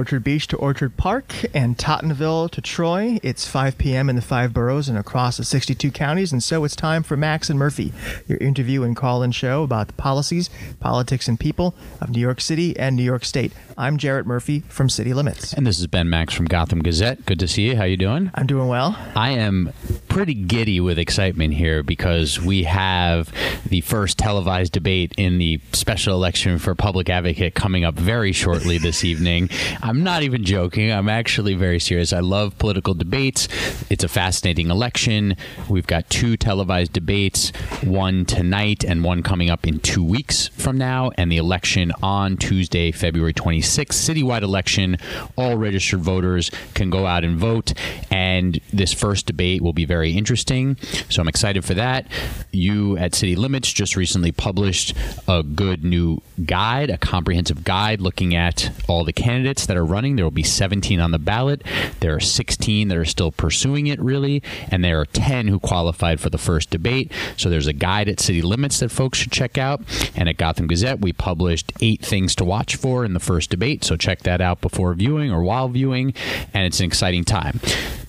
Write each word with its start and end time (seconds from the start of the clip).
Orchard 0.00 0.24
Beach 0.24 0.46
to 0.46 0.56
Orchard 0.56 0.96
Park 0.96 1.34
and 1.52 1.76
Tottenville 1.76 2.50
to 2.52 2.62
Troy, 2.62 3.20
it's 3.22 3.46
5 3.46 3.76
p.m. 3.76 4.08
in 4.08 4.16
the 4.16 4.22
five 4.22 4.54
boroughs 4.54 4.88
and 4.88 4.96
across 4.96 5.36
the 5.36 5.44
62 5.44 5.90
counties, 5.90 6.32
and 6.32 6.42
so 6.42 6.64
it's 6.64 6.74
time 6.74 7.02
for 7.02 7.18
Max 7.18 7.50
and 7.50 7.58
Murphy, 7.58 7.92
your 8.26 8.38
interview 8.38 8.82
and 8.82 8.96
call 8.96 9.22
in 9.22 9.30
show 9.30 9.62
about 9.62 9.88
the 9.88 9.92
policies, 9.92 10.48
politics, 10.80 11.28
and 11.28 11.38
people 11.38 11.74
of 12.00 12.08
New 12.08 12.18
York 12.18 12.40
City 12.40 12.74
and 12.78 12.96
New 12.96 13.02
York 13.02 13.26
State. 13.26 13.52
I'm 13.80 13.96
Jarrett 13.96 14.26
Murphy 14.26 14.60
from 14.68 14.90
City 14.90 15.14
Limits. 15.14 15.54
And 15.54 15.66
this 15.66 15.78
is 15.78 15.86
Ben 15.86 16.10
Max 16.10 16.34
from 16.34 16.44
Gotham 16.44 16.80
Gazette. 16.82 17.24
Good 17.24 17.38
to 17.38 17.48
see 17.48 17.62
you. 17.62 17.76
How 17.76 17.84
you 17.84 17.96
doing? 17.96 18.30
I'm 18.34 18.46
doing 18.46 18.68
well. 18.68 18.94
I 19.16 19.30
am 19.30 19.72
pretty 20.10 20.34
giddy 20.34 20.80
with 20.80 20.98
excitement 20.98 21.54
here 21.54 21.82
because 21.82 22.38
we 22.38 22.64
have 22.64 23.32
the 23.64 23.80
first 23.80 24.18
televised 24.18 24.74
debate 24.74 25.14
in 25.16 25.38
the 25.38 25.62
special 25.72 26.12
election 26.12 26.58
for 26.58 26.74
public 26.74 27.08
advocate 27.08 27.54
coming 27.54 27.82
up 27.82 27.94
very 27.94 28.32
shortly 28.32 28.76
this 28.76 29.02
evening. 29.10 29.48
I'm 29.80 30.04
not 30.04 30.24
even 30.24 30.44
joking. 30.44 30.92
I'm 30.92 31.08
actually 31.08 31.54
very 31.54 31.80
serious. 31.80 32.12
I 32.12 32.20
love 32.20 32.58
political 32.58 32.92
debates. 32.92 33.48
It's 33.88 34.04
a 34.04 34.08
fascinating 34.08 34.68
election. 34.68 35.36
We've 35.70 35.86
got 35.86 36.10
two 36.10 36.36
televised 36.36 36.92
debates, 36.92 37.48
one 37.82 38.26
tonight 38.26 38.84
and 38.84 39.02
one 39.02 39.22
coming 39.22 39.48
up 39.48 39.66
in 39.66 39.80
two 39.80 40.04
weeks 40.04 40.48
from 40.48 40.76
now, 40.76 41.12
and 41.16 41.32
the 41.32 41.38
election 41.38 41.92
on 42.02 42.36
Tuesday, 42.36 42.92
February 42.92 43.32
26th. 43.32 43.69
Citywide 43.76 44.42
election. 44.42 44.96
All 45.36 45.56
registered 45.56 46.00
voters 46.00 46.50
can 46.74 46.90
go 46.90 47.06
out 47.06 47.24
and 47.24 47.38
vote. 47.38 47.72
And 48.10 48.60
this 48.72 48.92
first 48.92 49.26
debate 49.26 49.62
will 49.62 49.72
be 49.72 49.84
very 49.84 50.12
interesting. 50.12 50.76
So 51.08 51.22
I'm 51.22 51.28
excited 51.28 51.64
for 51.64 51.74
that. 51.74 52.06
You 52.52 52.96
at 52.96 53.14
City 53.14 53.36
Limits 53.36 53.72
just 53.72 53.96
recently 53.96 54.32
published 54.32 54.94
a 55.28 55.42
good 55.42 55.84
new 55.84 56.20
guide, 56.44 56.90
a 56.90 56.98
comprehensive 56.98 57.64
guide 57.64 58.00
looking 58.00 58.34
at 58.34 58.70
all 58.88 59.04
the 59.04 59.12
candidates 59.12 59.66
that 59.66 59.76
are 59.76 59.84
running. 59.84 60.16
There 60.16 60.24
will 60.24 60.30
be 60.30 60.42
17 60.42 61.00
on 61.00 61.10
the 61.10 61.18
ballot. 61.18 61.62
There 62.00 62.14
are 62.14 62.20
16 62.20 62.88
that 62.88 62.96
are 62.96 63.04
still 63.04 63.32
pursuing 63.32 63.86
it, 63.86 64.00
really, 64.00 64.42
and 64.70 64.84
there 64.84 65.00
are 65.00 65.06
10 65.06 65.48
who 65.48 65.58
qualified 65.58 66.20
for 66.20 66.30
the 66.30 66.38
first 66.38 66.70
debate. 66.70 67.12
So 67.36 67.50
there's 67.50 67.66
a 67.66 67.72
guide 67.72 68.08
at 68.08 68.20
City 68.20 68.42
Limits 68.42 68.80
that 68.80 68.90
folks 68.90 69.18
should 69.18 69.32
check 69.32 69.58
out. 69.58 69.82
And 70.16 70.28
at 70.28 70.36
Gotham 70.36 70.66
Gazette, 70.66 71.00
we 71.00 71.12
published 71.12 71.72
eight 71.80 72.04
things 72.04 72.34
to 72.36 72.44
watch 72.44 72.76
for 72.76 73.04
in 73.04 73.14
the 73.14 73.20
first 73.20 73.49
debate. 73.50 73.84
So 73.84 73.96
check 73.96 74.20
that 74.20 74.40
out 74.40 74.60
before 74.60 74.94
viewing 74.94 75.30
or 75.30 75.42
while 75.42 75.68
viewing, 75.68 76.14
and 76.54 76.64
it's 76.64 76.80
an 76.80 76.86
exciting 76.86 77.24
time. 77.24 77.60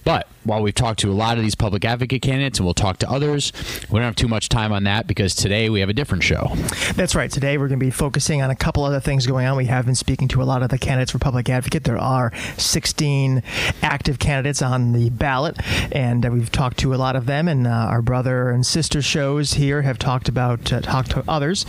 But 0.04 0.28
while 0.44 0.62
we've 0.62 0.74
talked 0.74 1.00
to 1.02 1.12
a 1.12 1.14
lot 1.14 1.38
of 1.38 1.44
these 1.44 1.56
public 1.56 1.86
advocate 1.86 2.22
candidates 2.22 2.58
and 2.58 2.66
we'll 2.66 2.74
talk 2.74 2.98
to 2.98 3.10
others, 3.10 3.54
we 3.90 4.00
don't 4.00 4.06
have 4.06 4.16
too 4.16 4.28
much 4.28 4.50
time 4.50 4.72
on 4.72 4.84
that 4.86 5.06
because 5.06 5.36
today 5.36 5.70
we 5.70 5.80
have 5.82 5.90
a 5.90 5.94
different 5.94 6.24
show. 6.24 6.52
That's 6.96 7.14
right. 7.14 7.30
Today 7.30 7.58
we're 7.58 7.68
going 7.68 7.80
to 7.80 7.86
be 7.86 7.92
focusing 7.92 8.42
on 8.42 8.50
a 8.50 8.56
couple 8.56 8.84
other 8.84 9.00
things 9.00 9.28
going 9.28 9.46
on. 9.46 9.56
We 9.56 9.66
have 9.66 9.86
been 9.86 9.96
speaking 9.96 10.28
to 10.30 10.42
a 10.42 10.46
lot 10.46 10.64
of 10.64 10.70
the 10.70 10.80
candidates 10.80 11.12
for 11.12 11.20
public 11.20 11.50
advocate. 11.50 11.84
There 11.84 11.98
are 11.98 12.32
16 12.58 13.44
active 13.84 14.18
candidates 14.18 14.62
on 14.62 14.94
the 14.94 15.10
ballot, 15.12 15.58
and 15.92 16.26
uh, 16.26 16.32
we've 16.32 16.52
talked 16.52 16.78
to 16.80 16.94
a 16.94 16.98
lot 16.98 17.16
of 17.16 17.28
them. 17.28 17.48
And 17.48 17.68
uh, 17.68 17.70
our 17.70 18.02
brother 18.02 18.50
and 18.50 18.66
sister 18.66 19.02
shows 19.02 19.54
here 19.54 19.84
have 19.84 20.00
talked 20.00 20.28
about 20.28 20.74
uh, 20.74 20.82
talked 20.82 21.12
to 21.12 21.24
others. 21.28 21.66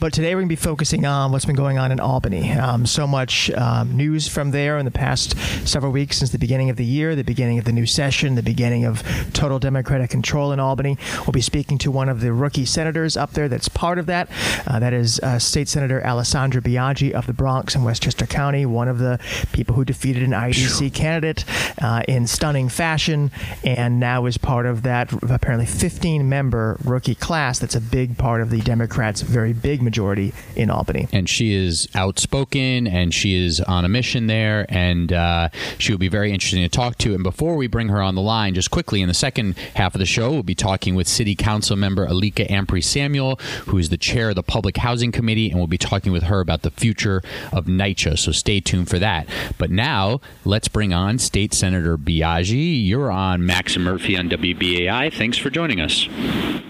But 0.00 0.12
today 0.12 0.34
we're 0.34 0.40
going 0.40 0.48
to 0.48 0.52
be 0.52 0.56
focusing 0.56 1.06
on 1.06 1.30
what's 1.30 1.44
been 1.44 1.56
going 1.56 1.78
on 1.78 1.92
in 1.92 2.00
Albany. 2.00 2.52
Um, 2.52 2.86
so 2.86 3.06
much 3.06 3.50
um, 3.52 3.96
news 3.96 4.26
from 4.26 4.50
there 4.50 4.78
in 4.78 4.84
the 4.84 4.90
past 4.90 5.38
several 5.66 5.92
weeks 5.92 6.18
since 6.18 6.30
the 6.30 6.38
beginning 6.38 6.70
of 6.70 6.76
the 6.76 6.84
year, 6.84 7.14
the 7.14 7.22
beginning 7.22 7.58
of 7.58 7.64
the 7.64 7.75
new 7.76 7.86
session, 7.86 8.34
the 8.34 8.42
beginning 8.42 8.84
of 8.84 9.04
total 9.32 9.58
Democratic 9.60 10.10
control 10.10 10.50
in 10.50 10.58
Albany. 10.58 10.98
We'll 11.20 11.32
be 11.32 11.40
speaking 11.40 11.78
to 11.78 11.90
one 11.90 12.08
of 12.08 12.20
the 12.20 12.32
rookie 12.32 12.64
senators 12.64 13.16
up 13.16 13.32
there 13.32 13.48
that's 13.48 13.68
part 13.68 13.98
of 13.98 14.06
that. 14.06 14.28
Uh, 14.66 14.80
that 14.80 14.92
is 14.92 15.20
uh, 15.20 15.38
State 15.38 15.68
Senator 15.68 16.04
Alessandra 16.04 16.60
Biaggi 16.60 17.12
of 17.12 17.26
the 17.26 17.32
Bronx 17.32 17.74
and 17.74 17.84
Westchester 17.84 18.26
County, 18.26 18.66
one 18.66 18.88
of 18.88 18.98
the 18.98 19.20
people 19.52 19.74
who 19.74 19.84
defeated 19.84 20.22
an 20.22 20.30
IDC 20.30 20.92
candidate 20.94 21.44
uh, 21.80 22.02
in 22.08 22.26
stunning 22.26 22.68
fashion, 22.68 23.30
and 23.62 24.00
now 24.00 24.26
is 24.26 24.38
part 24.38 24.66
of 24.66 24.82
that 24.82 25.12
apparently 25.30 25.66
15 25.66 26.28
member 26.28 26.78
rookie 26.84 27.14
class 27.14 27.58
that's 27.58 27.74
a 27.74 27.80
big 27.80 28.16
part 28.16 28.40
of 28.40 28.50
the 28.50 28.60
Democrats' 28.62 29.20
very 29.20 29.52
big 29.52 29.82
majority 29.82 30.32
in 30.56 30.70
Albany. 30.70 31.08
And 31.12 31.28
she 31.28 31.54
is 31.54 31.88
outspoken 31.94 32.86
and 32.86 33.12
she 33.12 33.34
is 33.34 33.60
on 33.60 33.84
a 33.84 33.88
mission 33.88 34.26
there, 34.26 34.66
and 34.68 35.12
uh, 35.12 35.48
she 35.78 35.92
will 35.92 35.98
be 35.98 36.08
very 36.08 36.32
interesting 36.32 36.62
to 36.62 36.68
talk 36.68 36.96
to. 36.98 37.14
And 37.14 37.22
before 37.22 37.56
we 37.56 37.65
bring 37.66 37.88
her 37.88 38.00
on 38.00 38.14
the 38.14 38.22
line, 38.22 38.54
just 38.54 38.70
quickly, 38.70 39.02
in 39.02 39.08
the 39.08 39.14
second 39.14 39.56
half 39.74 39.94
of 39.94 39.98
the 39.98 40.06
show, 40.06 40.30
we'll 40.30 40.42
be 40.42 40.54
talking 40.54 40.94
with 40.94 41.08
City 41.08 41.34
Council 41.34 41.76
member 41.76 42.06
Alicka 42.06 42.48
Ampry 42.48 42.82
Samuel, 42.82 43.36
who 43.66 43.78
is 43.78 43.88
the 43.88 43.96
chair 43.96 44.30
of 44.30 44.34
the 44.36 44.42
Public 44.42 44.76
Housing 44.78 45.12
Committee, 45.12 45.50
and 45.50 45.58
we'll 45.58 45.66
be 45.66 45.78
talking 45.78 46.12
with 46.12 46.24
her 46.24 46.40
about 46.40 46.62
the 46.62 46.70
future 46.70 47.22
of 47.52 47.66
NYCHA. 47.66 48.18
So 48.18 48.32
stay 48.32 48.60
tuned 48.60 48.88
for 48.88 48.98
that. 48.98 49.28
But 49.58 49.70
now, 49.70 50.20
let's 50.44 50.68
bring 50.68 50.92
on 50.92 51.18
State 51.18 51.54
Senator 51.54 51.96
Biaggi. 51.96 52.86
You're 52.86 53.10
on 53.10 53.44
Max 53.44 53.76
and 53.76 53.84
Murphy 53.84 54.16
on 54.16 54.28
WBAI. 54.28 55.12
Thanks 55.12 55.38
for 55.38 55.50
joining 55.50 55.80
us. 55.80 56.08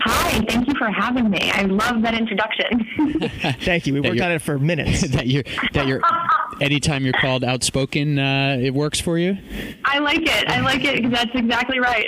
Hi, 0.08 0.44
thank 0.48 0.68
you 0.68 0.74
for 0.78 0.88
having 0.88 1.30
me. 1.30 1.50
I 1.50 1.62
love 1.62 2.02
that 2.02 2.14
introduction. 2.14 2.86
Thank 3.60 3.86
you. 3.86 3.94
We 3.94 4.00
worked 4.00 4.20
on 4.20 4.30
it 4.30 4.40
for 4.40 4.58
minutes. 4.58 5.00
that 5.08 5.26
you're 5.26 5.42
that 5.72 5.86
you're 5.86 6.00
anytime 6.61 7.05
you're 7.05 7.12
called 7.15 7.44
outspoken, 7.44 8.19
uh, 8.19 8.59
it 8.61 8.75
works 8.75 9.00
for 9.00 9.19
you. 9.19 9.37
I 9.84 9.99
like 9.99 10.22
it. 10.22 10.49
I 10.49 10.61
like 10.61 10.84
it 10.84 10.97
because 10.97 11.12
that's 11.12 11.34
exactly 11.34 11.78
right. 11.78 12.06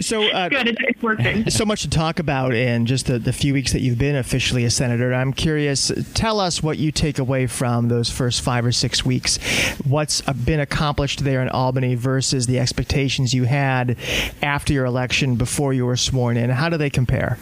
So 0.00 0.24
uh, 0.30 0.48
Good, 0.48 0.68
it's, 0.68 0.78
it's 0.80 1.02
working. 1.02 1.48
so 1.50 1.64
much 1.64 1.82
to 1.82 1.90
talk 1.90 2.18
about 2.18 2.54
in 2.54 2.86
just 2.86 3.06
the, 3.06 3.18
the 3.18 3.32
few 3.32 3.54
weeks 3.54 3.72
that 3.72 3.80
you've 3.80 3.98
been 3.98 4.14
officially 4.14 4.64
a 4.64 4.70
senator. 4.70 5.12
I'm 5.12 5.32
curious, 5.32 5.90
tell 6.14 6.38
us 6.38 6.62
what 6.62 6.78
you 6.78 6.92
take 6.92 7.18
away 7.18 7.46
from 7.46 7.88
those 7.88 8.10
first 8.10 8.42
five 8.42 8.64
or 8.64 8.72
six 8.72 9.04
weeks. 9.04 9.38
What's 9.84 10.20
been 10.20 10.60
accomplished 10.60 11.24
there 11.24 11.40
in 11.42 11.48
Albany 11.48 11.94
versus 11.94 12.46
the 12.46 12.58
expectations 12.60 13.34
you 13.34 13.44
had 13.44 13.96
after 14.42 14.72
your 14.72 14.84
election 14.84 15.36
before 15.36 15.72
you 15.72 15.86
were 15.86 15.96
sworn 15.96 16.36
in? 16.36 16.50
How 16.50 16.68
do 16.68 16.76
they 16.76 16.90
compare? 16.90 17.38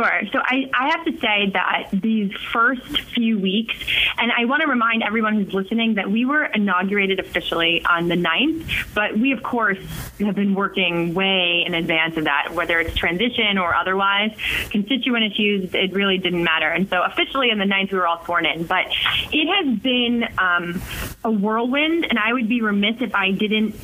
Sure. 0.00 0.22
So 0.32 0.38
I, 0.38 0.70
I 0.72 0.88
have 0.92 1.04
to 1.04 1.12
say 1.20 1.50
that 1.52 1.90
these 1.92 2.32
first 2.52 3.02
few 3.12 3.38
weeks, 3.38 3.74
and 4.16 4.32
I 4.32 4.46
want 4.46 4.62
to 4.62 4.66
remind 4.66 5.02
everyone 5.02 5.34
who's 5.34 5.52
listening 5.52 5.96
that 5.96 6.10
we 6.10 6.24
were 6.24 6.44
inaugurated 6.44 7.20
officially 7.20 7.84
on 7.84 8.08
the 8.08 8.14
9th, 8.14 8.94
but 8.94 9.18
we, 9.18 9.32
of 9.32 9.42
course, 9.42 9.76
have 10.20 10.34
been 10.34 10.54
working 10.54 11.12
way 11.12 11.64
in 11.66 11.74
advance 11.74 12.16
of 12.16 12.24
that, 12.24 12.54
whether 12.54 12.80
it's 12.80 12.96
transition 12.96 13.58
or 13.58 13.74
otherwise. 13.74 14.34
Constituent 14.70 15.34
issues, 15.34 15.74
it 15.74 15.92
really 15.92 16.16
didn't 16.16 16.44
matter. 16.44 16.68
And 16.68 16.88
so 16.88 17.02
officially 17.02 17.50
on 17.50 17.58
the 17.58 17.66
9th, 17.66 17.92
we 17.92 17.98
were 17.98 18.06
all 18.06 18.24
sworn 18.24 18.46
in. 18.46 18.64
But 18.64 18.86
it 19.32 19.46
has 19.54 19.78
been 19.80 20.24
um, 20.38 20.80
a 21.24 21.30
whirlwind, 21.30 22.06
and 22.08 22.18
I 22.18 22.32
would 22.32 22.48
be 22.48 22.62
remiss 22.62 23.02
if 23.02 23.14
I 23.14 23.32
didn't 23.32 23.74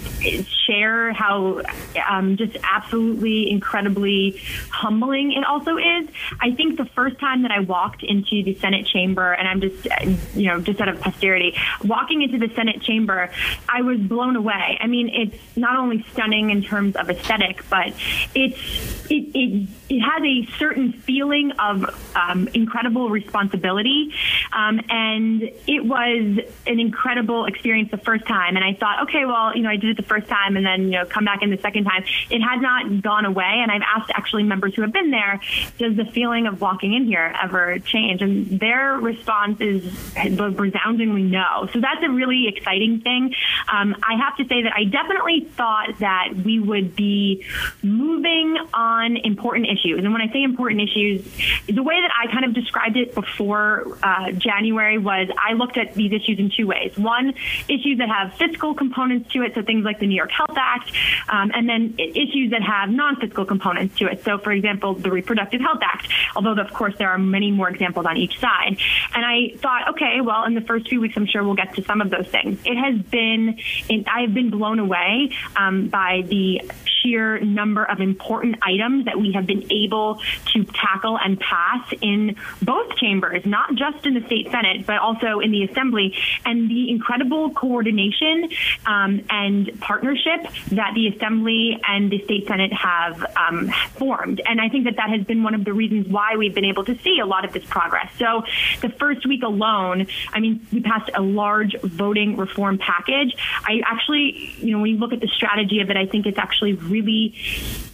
share 0.67 1.13
how 1.13 1.61
um, 2.09 2.39
just 2.39 2.57
absolutely 2.63 3.51
incredibly 3.51 4.41
humbling 4.71 5.33
it 5.33 5.45
also 5.45 5.77
is. 5.77 6.06
I 6.41 6.53
think 6.53 6.77
the 6.77 6.85
first 6.85 7.19
time 7.19 7.43
that 7.43 7.51
I 7.51 7.61
walked 7.61 8.03
into 8.03 8.43
the 8.43 8.55
Senate 8.55 8.87
chamber, 8.87 9.33
and 9.33 9.49
I'm 9.49 9.61
just, 9.61 9.87
uh, 9.87 10.11
you 10.35 10.47
know, 10.49 10.61
just 10.61 10.81
out 10.81 10.89
of 10.89 11.01
posterity, 11.01 11.57
walking 11.85 12.23
into 12.23 12.39
the 12.39 12.53
Senate 12.55 12.83
chamber, 12.83 13.31
I 13.69 13.83
was 13.83 13.99
blown 13.99 14.37
away. 14.37 14.79
I 14.81 14.87
mean, 14.87 15.09
it's 15.09 15.57
not 15.57 15.79
only 15.79 16.05
stunning 16.13 16.51
in 16.51 16.63
terms 16.63 16.97
of 16.97 17.11
aesthetic, 17.11 17.69
but 17.69 17.89
it's 18.35 19.11
it 19.11 19.27
it, 19.35 19.69
it 19.89 20.01
has 20.01 20.23
a 20.23 20.59
certain 20.59 20.93
feeling 20.93 21.53
of 21.53 21.85
um, 22.17 22.49
incredible 22.55 23.09
responsibility, 23.11 24.13
um, 24.53 24.81
and 24.89 25.43
it 25.43 25.85
was 25.85 26.45
an 26.67 26.81
incredible 26.81 27.47
experience 27.47 27.91
the 27.91 27.99
first 27.99 28.27
time. 28.27 28.57
And 28.57 28.65
I 28.65 28.75
thought, 28.75 29.05
okay, 29.09 29.25
well, 29.25 29.57
you 29.57 29.63
know, 29.63 29.71
I 29.71 29.77
did 29.77 29.91
it 29.91 29.97
the 29.97 30.03
first 30.03 30.29
time, 30.29 30.57
and 30.57 30.67
then 30.67 30.85
you 30.85 30.99
know, 30.99 31.05
come 31.07 31.25
back 31.25 31.43
in 31.43 31.51
the 31.51 31.59
second 31.59 31.85
time. 31.85 32.05
It 32.31 32.41
has 32.41 32.61
not 32.61 33.03
gone 33.03 33.25
away, 33.25 33.61
and 33.63 33.71
I've 33.71 33.83
asked 33.83 34.11
actually 34.15 34.43
members 34.43 34.75
who 34.75 34.83
have 34.83 34.93
been 34.93 35.11
there, 35.11 35.41
does 35.87 35.97
the 35.97 36.11
feeling 36.13 36.47
of 36.47 36.61
walking 36.61 36.95
in 36.95 37.05
here 37.05 37.35
ever 37.43 37.79
change? 37.79 38.23
And 38.23 38.59
their 38.59 38.95
response 38.95 39.61
is 39.61 39.85
resoundingly 40.17 41.23
no. 41.23 41.69
So 41.73 41.81
that's 41.81 42.03
a 42.03 42.11
really 42.11 42.49
exciting 42.49 43.01
thing. 43.01 43.35
Um, 43.73 43.97
I 44.03 44.17
have 44.17 44.37
to 44.37 44.45
say 44.45 44.63
that 44.63 44.73
I 44.75 44.85
definitely 44.85 45.49
thought 45.51 45.99
that 46.01 46.35
we 46.45 46.59
would 46.59 46.97
be 46.97 47.45
moving 47.83 48.57
on 48.75 49.17
important 49.17 49.67
issues. 49.67 50.05
And 50.05 50.13
when 50.13 50.23
I 50.23 50.33
say 50.33 50.43
important 50.43 50.83
issues, 50.83 51.25
the 51.67 51.83
way 51.83 52.01
that 52.01 52.11
I 52.17 52.33
kind 52.33 52.45
of 52.45 52.55
described 52.55 52.97
it 52.97 53.15
before 53.15 53.99
uh, 54.03 54.33
January 54.33 54.99
was 54.99 55.29
I 55.39 55.53
looked 55.53 55.77
at 55.77 55.95
these 55.95 56.13
issues 56.13 56.39
in 56.39 56.51
two 56.57 56.67
ways. 56.67 56.97
One, 56.97 57.35
issues 57.69 57.99
that 57.99 58.09
have 58.09 58.35
fiscal 58.35 58.75
components 58.75 59.33
to 59.33 59.43
it, 59.43 59.55
so 59.55 59.63
things 59.63 59.85
like 59.85 60.01
the 60.01 60.07
New 60.07 60.17
York 60.17 60.31
Health 60.31 60.57
Act, 60.57 60.93
um, 61.29 61.51
and 61.55 61.69
then 61.69 61.95
issues 61.99 62.51
that 62.51 62.63
have 62.63 62.91
non 62.91 63.17
fiscal 63.17 63.45
components 63.45 63.99
to 63.99 64.07
it. 64.07 64.25
So, 64.25 64.39
for 64.39 64.53
example, 64.53 64.95
the 64.95 65.11
Reproductive 65.11 65.61
Health 65.61 65.76
Act, 65.83 66.09
although, 66.35 66.53
of 66.53 66.73
course, 66.73 66.95
there 66.99 67.11
are 67.11 67.19
many 67.19 67.51
more 67.51 67.69
examples 67.69 68.07
on 68.07 68.17
each 68.17 68.39
side. 68.39 68.79
And 69.15 69.25
I 69.25 69.57
thought, 69.57 69.89
okay, 69.91 70.21
well, 70.21 70.45
in 70.45 70.55
the 70.55 70.61
first 70.61 70.89
few 70.89 71.01
weeks, 71.01 71.17
I'm 71.17 71.27
sure 71.27 71.43
we'll 71.43 71.55
get 71.55 71.75
to 71.75 71.85
some 71.85 72.01
of 72.01 72.11
those 72.11 72.27
things. 72.29 72.59
It 72.65 72.77
has 72.77 73.01
been, 73.03 73.59
I 74.07 74.23
have 74.23 74.35
been 74.35 74.51
blown 74.51 74.79
away 74.79 75.31
um, 75.57 75.89
by 75.89 76.23
the 76.27 76.63
sheer 77.03 77.39
number 77.41 77.85
of 77.85 78.01
important 78.01 78.57
items 78.63 79.05
that 79.07 79.19
we 79.19 79.33
have 79.33 79.47
been 79.47 79.71
able 79.71 80.21
to 80.53 80.65
tackle 80.65 81.19
and 81.19 81.39
pass 81.41 81.93
in 82.01 82.37
both 82.63 82.97
chambers, 82.97 83.45
not 83.47 83.75
just 83.75 84.05
in 84.07 84.15
the 84.15 84.25
state 84.27 84.51
Senate, 84.51 84.87
but 84.87 84.99
also 84.99 85.41
in 85.41 85.51
the 85.51 85.65
Assembly, 85.65 86.15
and 86.45 86.69
the 86.71 86.91
incredible 86.91 87.51
coordination 87.51 88.49
um, 88.87 89.25
and 89.31 89.81
partnership 89.81 90.47
that 90.73 90.93
the 90.95 91.09
Assembly 91.09 91.81
and 91.89 92.11
the 92.11 92.23
state 92.25 92.47
Senate 92.47 92.73
have 92.73 93.25
um, 93.37 93.71
formed. 93.95 94.41
And 94.45 94.61
I 94.61 94.69
think 94.69 94.85
that 94.85 94.97
that 94.97 95.11
has 95.11 95.25
been 95.25 95.43
one 95.43 95.55
of 95.55 95.65
the 95.65 95.73
reasons 95.73 96.09
why 96.09 96.37
we've 96.37 96.55
been 96.55 96.65
able 96.65 96.85
to 96.85 96.99
see 96.99 97.19
a 97.23 97.27
lot 97.27 97.45
of 97.45 97.53
this 97.53 97.65
progress. 97.67 98.11
So 98.19 98.43
the 98.81 98.89
first 98.89 99.27
week 99.27 99.43
alone, 99.43 100.07
I 100.33 100.41
mean, 100.41 100.67
we 100.73 100.81
passed 100.81 101.11
a 101.15 101.23
large 101.23 101.77
voting 101.83 102.37
reform 102.37 102.79
package. 102.79 103.35
I 103.65 103.83
actually, 103.85 104.55
you 104.59 104.73
know, 104.73 104.81
when 104.81 104.91
you 104.93 104.99
look 104.99 105.13
at 105.13 105.21
the 105.21 105.29
strategy 105.29 105.81
of 105.81 105.91
it, 105.91 105.97
I 105.97 106.07
think 106.07 106.27
it's 106.27 106.39
actually 106.39 106.75
really 106.75 106.96
really 107.03 107.35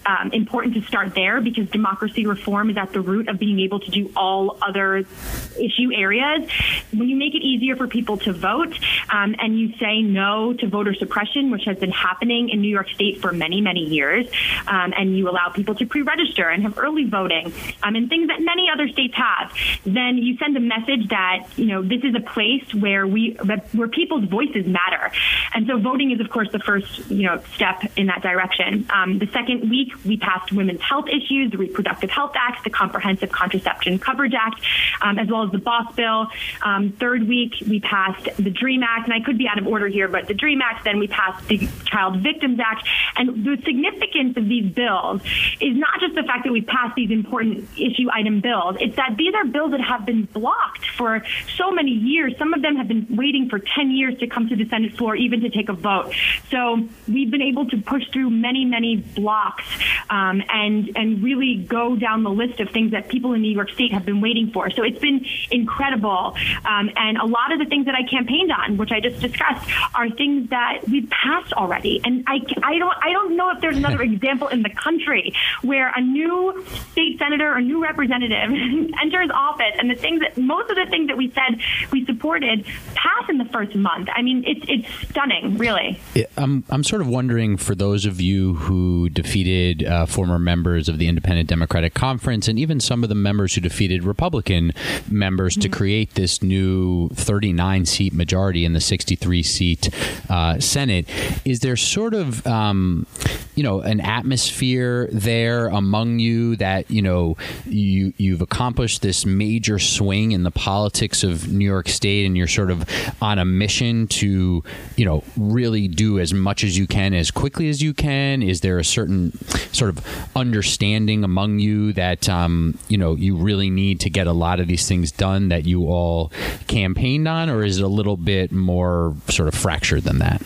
um, 0.07 0.31
important 0.33 0.75
to 0.75 0.83
start 0.83 1.15
there 1.15 1.41
because 1.41 1.69
democracy 1.71 2.27
reform 2.27 2.71
is 2.71 2.77
at 2.77 2.93
the 2.93 3.01
root 3.01 3.29
of 3.29 3.39
being 3.39 3.61
able 3.61 3.81
to 3.81 3.91
do 3.91 4.13
all 4.17 4.59
other 4.63 4.99
issue 4.99 5.93
areas. 5.95 6.49
When 6.93 7.09
you 7.09 7.17
make 7.17 7.35
it 7.35 7.43
easier 7.43 7.77
for 7.77 7.87
people 7.87 8.17
to 8.19 8.33
vote 8.33 8.79
um, 9.11 9.35
and 9.39 9.59
you 9.59 9.77
say 9.79 10.03
no 10.03 10.53
to 10.55 10.69
voter 10.69 10.95
suppression, 10.95 11.51
which 11.51 11.65
has 11.65 11.79
been 11.79 11.91
happening 11.91 12.49
in 12.51 12.61
New 12.61 12.69
York 12.71 12.89
State 12.91 13.21
for 13.21 13.33
many, 13.33 13.61
many 13.61 13.81
years, 13.81 14.27
um, 14.67 14.93
and 14.97 15.17
you 15.17 15.29
allow 15.29 15.49
people 15.49 15.75
to 15.77 15.87
pre 15.87 16.03
register 16.03 16.49
and 16.49 16.63
have 16.63 16.79
early 16.79 17.05
voting 17.05 17.53
um, 17.83 17.95
and 17.95 18.09
things 18.09 18.29
that 18.29 18.41
many 18.41 18.69
other 18.73 18.89
states 18.89 19.15
have, 19.17 19.53
then 19.85 20.19
you 20.19 20.37
send 20.39 20.57
a 20.57 20.61
message 20.61 21.09
that, 21.09 21.47
you 21.57 21.67
know, 21.67 21.83
this 21.83 22.03
is 22.05 22.15
a 22.15 22.21
place 22.21 22.65
where 22.75 23.07
we, 23.07 23.37
where 23.73 23.89
people's 23.89 24.25
voices 24.25 24.67
matter. 24.67 25.13
And 25.55 25.67
so 25.67 25.79
voting 25.79 26.11
is, 26.13 26.21
of 26.21 26.31
course, 26.31 26.51
the 26.53 26.59
first, 26.59 27.11
you 27.11 27.27
know, 27.27 27.43
step 27.55 27.85
in 27.97 28.07
that 28.07 28.23
direction. 28.23 28.87
Um, 28.91 29.19
the 29.19 29.27
second 29.33 29.71
week, 29.71 29.92
we 30.05 30.17
passed 30.17 30.53
women's 30.53 30.81
health 30.81 31.07
issues, 31.09 31.51
the 31.51 31.59
Reproductive 31.59 32.11
Health 32.11 32.33
Act, 32.35 32.65
the 32.65 32.71
Comprehensive 32.71 33.31
Contraception 33.31 33.99
Coverage 33.99 34.35
Act, 34.35 34.61
um, 35.01 35.19
as 35.19 35.29
well 35.29 35.45
as 35.45 35.53
the 35.53 35.59
BOSS 35.59 35.95
bill. 35.95 36.27
Um, 36.63 36.93
third 36.93 37.29
week, 37.29 37.55
we 37.69 37.81
passed 37.81 38.29
the 38.37 38.51
DREAM 38.51 38.83
Act, 38.83 39.09
and 39.09 39.15
I 39.15 39.25
could 39.25 39.39
be 39.39 39.49
out 39.49 39.59
of 39.59 39.67
order 39.67 39.89
here, 39.89 40.09
but 40.09 40.29
the 40.29 40.35
DREAM 40.35 40.61
Act, 40.63 40.85
then 40.85 40.99
we 40.99 41.09
passed 41.09 41.47
the 41.49 41.69
Child 41.85 42.21
Victims 42.21 42.59
Act. 42.61 42.87
And 43.17 43.45
the 43.45 43.57
significance 43.65 44.37
of 44.37 44.49
these 44.49 44.73
bills 44.73 45.23
is 45.61 45.77
not 45.77 46.01
just 46.01 46.15
the 46.15 46.23
fact 46.23 46.45
that 46.45 46.53
we 46.53 46.63
passed 46.63 46.95
these 46.97 47.11
important 47.11 47.69
issue 47.77 48.09
item 48.13 48.41
bills, 48.41 48.77
it's 48.81 48.97
that 48.97 49.17
these 49.17 49.35
are 49.35 49.45
bills 49.45 49.73
that 49.73 49.81
have 49.81 50.07
been 50.07 50.25
blocked 50.25 50.87
for 50.91 51.23
so 51.57 51.71
many 51.71 51.91
years. 51.91 52.35
Some 52.39 52.55
of 52.55 52.63
them 52.63 52.77
have 52.77 52.89
been 52.89 53.07
waiting 53.11 53.49
for 53.49 53.59
10 53.59 53.91
years 53.91 54.19
to 54.19 54.27
come 54.27 54.49
to 54.49 54.57
the 54.57 54.69
Senate 54.69 54.97
floor, 54.97 55.17
even 55.17 55.41
to 55.41 55.51
take 55.51 55.69
a 55.69 55.73
vote. 55.73 56.15
So 56.51 56.89
we've 57.09 57.31
been 57.31 57.43
able 57.43 57.69
to 57.69 57.77
push 57.79 58.03
through 58.13 58.31
many, 58.31 58.65
many 58.65 58.97
blocks 58.97 59.65
um, 60.11 60.43
and 60.49 60.91
and 60.97 61.23
really 61.23 61.57
go 61.57 61.97
down 61.97 62.23
the 62.23 62.31
list 62.31 62.61
of 62.61 62.71
things 62.71 62.93
that 62.93 63.09
people 63.09 63.33
in 63.33 63.43
New 63.43 63.53
York 63.53 63.71
State 63.71 63.93
have 63.93 64.05
been 64.05 64.21
waiting 64.21 64.51
for. 64.51 64.71
So 64.71 64.83
it's 64.83 64.99
been 64.99 65.25
incredible, 65.51 66.37
um, 66.65 66.91
and 66.97 67.19
a 67.19 67.27
lot 67.27 67.53
of 67.53 67.59
the 67.59 67.67
things 67.67 67.87
that 67.87 67.95
I 67.95 68.03
campaigned 68.09 68.53
on, 68.53 68.77
which 68.77 68.93
I 68.93 69.01
just 69.01 69.21
discussed, 69.21 69.69
are 69.95 70.11
things 70.11 70.51
that 70.51 70.83
we've 70.89 71.09
passed 71.11 71.53
already. 71.53 72.01
And 72.05 72.25
I, 72.27 72.41
I 72.63 72.79
don't 72.79 72.97
I 73.03 73.13
don't 73.13 73.37
know 73.37 73.51
if 73.51 73.61
there's 73.61 73.77
another 73.77 74.03
example 74.13 74.49
in 74.49 74.63
the 74.63 74.71
country 74.71 75.35
where 75.63 75.93
a 75.95 76.01
new 76.01 76.65
state 76.93 77.19
senator 77.19 77.53
or 77.53 77.61
new 77.61 77.83
representative 77.83 78.51
enters 79.03 79.31
office, 79.33 79.75
and 79.79 79.91
the 79.91 79.95
things 79.95 80.21
that 80.21 80.37
most 80.37 80.71
of 80.71 80.77
the 80.77 80.87
things 80.87 81.09
that 81.09 81.17
we 81.17 81.31
said 81.31 81.61
we 81.91 82.05
supported 82.05 82.65
pass 82.95 83.29
in 83.29 83.39
the 83.39 83.45
first 83.47 83.75
month. 83.75 84.09
I 84.15 84.23
mean, 84.23 84.45
it's 84.47 84.65
it's 84.69 85.11
stunning, 85.11 85.59
really. 85.59 85.99
I'm 86.37 86.65
I'm 86.71 86.85
sort 86.85 87.03
of 87.03 87.09
wondering 87.09 87.57
for 87.57 87.75
those 87.75 88.05
of 88.05 88.21
you 88.21 88.55
who 88.55 89.09
defeated 89.09 89.72
defeated 89.75 89.93
uh, 89.93 90.07
former 90.07 90.39
members 90.39 90.89
of 90.89 90.99
the 90.99 91.09
Independent 91.09 91.49
Democratic 91.49 91.95
Conference 91.95 92.49
and 92.49 92.59
even 92.59 92.81
some 92.81 93.03
of 93.03 93.09
the 93.09 93.15
members 93.15 93.55
who 93.55 93.61
defeated 93.61 94.05
Republican 94.05 94.73
members 95.11 95.55
mm-hmm. 95.55 95.63
to 95.63 95.69
create 95.69 96.15
this 96.15 96.43
new 96.43 97.09
39 97.11 97.87
seat 97.87 98.13
majority 98.13 98.65
in 98.65 98.73
the 98.73 98.81
63 98.81 99.43
seat 99.43 99.91
uh, 100.29 100.59
Senate. 100.59 101.09
Is 101.45 101.61
there 101.61 101.77
sort 101.77 102.15
of, 102.15 102.47
um, 102.47 103.07
you 103.55 103.63
know, 103.63 103.81
an 103.81 104.01
atmosphere 104.01 105.09
there 105.13 105.69
among 105.69 106.19
you 106.19 106.57
that, 106.57 106.91
you 106.91 107.03
know, 107.03 107.37
you, 107.67 108.13
you've 108.17 108.41
accomplished 108.41 109.03
this 109.03 109.27
major 109.27 109.79
swing 109.79 110.33
in 110.33 110.43
the 110.43 110.51
politics 110.51 111.23
of 111.23 111.53
New 111.53 111.65
York 111.65 111.89
State 111.89 112.27
and 112.27 112.37
you're 112.37 112.47
sort 112.47 112.71
of 112.71 112.89
on 113.21 113.39
a 113.39 113.45
mission 113.45 114.07
to, 114.09 114.63
you 114.97 115.05
know, 115.05 115.23
really 115.37 115.89
do 115.89 116.19
as 116.19 116.33
much 116.33 116.65
as 116.65 116.79
you 116.79 116.87
can 116.87 117.15
as 117.15 117.31
quickly 117.31 117.69
as 117.69 117.83
you 117.83 117.95
can? 117.95 118.43
Is 118.43 118.61
there 118.61 118.79
a 118.79 118.85
certain 118.85 119.33
sort 119.73 119.91
of 119.91 120.29
understanding 120.37 121.25
among 121.25 121.59
you 121.59 121.93
that 121.95 122.29
um, 122.29 122.79
you 122.89 122.99
know 122.99 123.15
you 123.15 123.37
really 123.37 123.71
need 123.71 124.01
to 124.01 124.11
get 124.11 124.27
a 124.27 124.33
lot 124.33 124.61
of 124.61 124.69
these 124.69 124.89
things 124.89 125.13
done 125.13 125.49
that 125.49 125.65
you 125.65 125.87
all 125.87 126.33
campaigned 126.67 127.29
on, 127.29 127.49
or 127.51 127.65
is 127.65 127.79
it 127.79 127.85
a 127.85 127.89
little 127.89 128.17
bit 128.17 128.53
more 128.53 129.15
sort 129.29 129.49
of 129.49 129.55
fractured 129.55 130.03
than 130.03 130.19
that? 130.19 130.43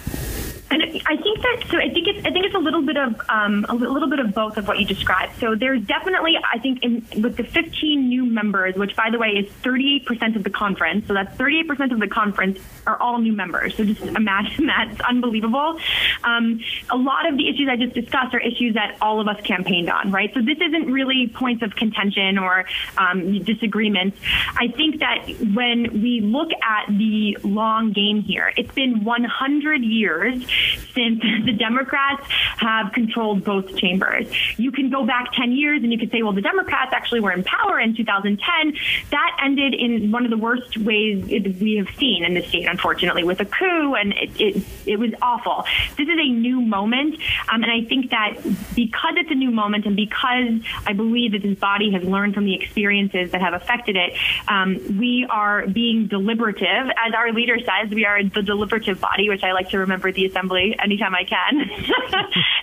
And 0.68 0.82
I 0.82 1.16
think 1.16 1.42
that 1.42 1.64
so. 1.70 1.78
I 1.78 1.90
think 1.90 2.08
it's 2.08 2.26
I 2.26 2.30
think 2.30 2.46
it's 2.46 2.54
a 2.54 2.58
little 2.58 2.82
bit 2.82 2.96
of 2.96 3.20
um, 3.28 3.64
a 3.68 3.74
little 3.74 4.10
bit 4.10 4.18
of 4.18 4.34
both 4.34 4.56
of 4.56 4.66
what 4.66 4.80
you 4.80 4.84
described. 4.84 5.38
So 5.38 5.54
there's 5.54 5.80
definitely 5.82 6.34
I 6.42 6.58
think 6.58 6.82
in, 6.82 7.06
with 7.22 7.36
the 7.36 7.44
15 7.44 8.08
new 8.08 8.26
members, 8.26 8.74
which 8.74 8.96
by 8.96 9.10
the 9.10 9.18
way 9.18 9.28
is 9.28 9.50
38 9.62 10.06
percent 10.06 10.36
of 10.36 10.42
the 10.42 10.50
conference. 10.50 11.06
So 11.06 11.14
that's 11.14 11.36
38 11.36 11.68
percent 11.68 11.92
of 11.92 12.00
the 12.00 12.08
conference 12.08 12.58
are 12.84 13.00
all 13.00 13.18
new 13.18 13.32
members. 13.32 13.76
So 13.76 13.84
just 13.84 14.02
imagine 14.02 14.66
that 14.66 14.88
it's 14.90 15.00
unbelievable. 15.02 15.78
Um, 16.24 16.60
a 16.90 16.96
lot 16.96 17.28
of 17.28 17.36
the 17.36 17.48
issues 17.48 17.68
I 17.70 17.76
just 17.76 17.94
discussed 17.94 18.34
are 18.34 18.40
issues 18.40 18.74
that 18.74 18.96
all 19.00 19.20
of 19.20 19.28
us 19.28 19.40
campaigned 19.42 19.88
on, 19.88 20.10
right? 20.10 20.32
So 20.34 20.40
this 20.40 20.58
isn't 20.60 20.92
really 20.92 21.28
points 21.28 21.62
of 21.62 21.76
contention 21.76 22.38
or 22.38 22.64
um, 22.98 23.42
disagreements. 23.44 24.18
I 24.56 24.66
think 24.68 24.98
that 24.98 25.28
when 25.54 26.02
we 26.02 26.20
look 26.22 26.50
at 26.62 26.88
the 26.88 27.38
long 27.44 27.92
game 27.92 28.22
here, 28.22 28.52
it's 28.56 28.74
been 28.74 29.04
100 29.04 29.82
years 29.82 30.44
since 30.94 31.20
the 31.44 31.52
Democrats 31.52 32.26
have 32.58 32.92
controlled 32.92 33.44
both 33.44 33.76
chambers. 33.76 34.26
You 34.56 34.72
can 34.72 34.90
go 34.90 35.04
back 35.04 35.32
10 35.32 35.52
years 35.52 35.82
and 35.82 35.92
you 35.92 35.98
could 35.98 36.10
say, 36.10 36.22
well, 36.22 36.32
the 36.32 36.40
Democrats 36.40 36.92
actually 36.92 37.20
were 37.20 37.32
in 37.32 37.44
power 37.44 37.78
in 37.78 37.94
2010. 37.94 38.74
That 39.10 39.36
ended 39.42 39.74
in 39.74 40.10
one 40.10 40.24
of 40.24 40.30
the 40.30 40.38
worst 40.38 40.76
ways 40.78 41.24
we 41.26 41.76
have 41.76 41.94
seen 41.96 42.24
in 42.24 42.34
the 42.34 42.42
state, 42.42 42.66
unfortunately, 42.66 43.24
with 43.24 43.40
a 43.40 43.44
coup, 43.44 43.94
and 43.94 44.12
it, 44.12 44.40
it, 44.40 44.64
it 44.86 44.98
was 44.98 45.10
awful. 45.20 45.64
This 45.96 46.08
is 46.08 46.18
a 46.18 46.28
new 46.28 46.60
moment, 46.60 47.14
um, 47.52 47.62
and 47.62 47.70
I 47.70 47.86
think 47.86 48.10
that 48.10 48.36
because 48.74 49.14
it's 49.16 49.30
a 49.30 49.34
new 49.34 49.50
moment 49.50 49.86
and 49.86 49.96
because 49.96 50.60
I 50.86 50.92
believe 50.92 51.32
that 51.32 51.42
this 51.42 51.58
body 51.58 51.92
has 51.92 52.02
learned 52.02 52.34
from 52.34 52.44
the 52.44 52.54
experiences 52.54 53.32
that 53.32 53.40
have 53.40 53.54
affected 53.54 53.96
it, 53.96 54.14
um, 54.48 54.98
we 54.98 55.26
are 55.28 55.66
being 55.66 56.06
deliberative. 56.06 56.90
As 56.96 57.14
our 57.14 57.32
leader 57.32 57.58
says, 57.58 57.90
we 57.90 58.04
are 58.04 58.22
the 58.22 58.42
deliberative 58.42 59.00
body, 59.00 59.28
which 59.28 59.42
I 59.42 59.52
like 59.52 59.70
to 59.70 59.78
remember 59.78 60.12
the 60.12 60.26
assembly 60.26 60.45
anytime 60.52 61.14
I 61.14 61.24
can. 61.24 61.68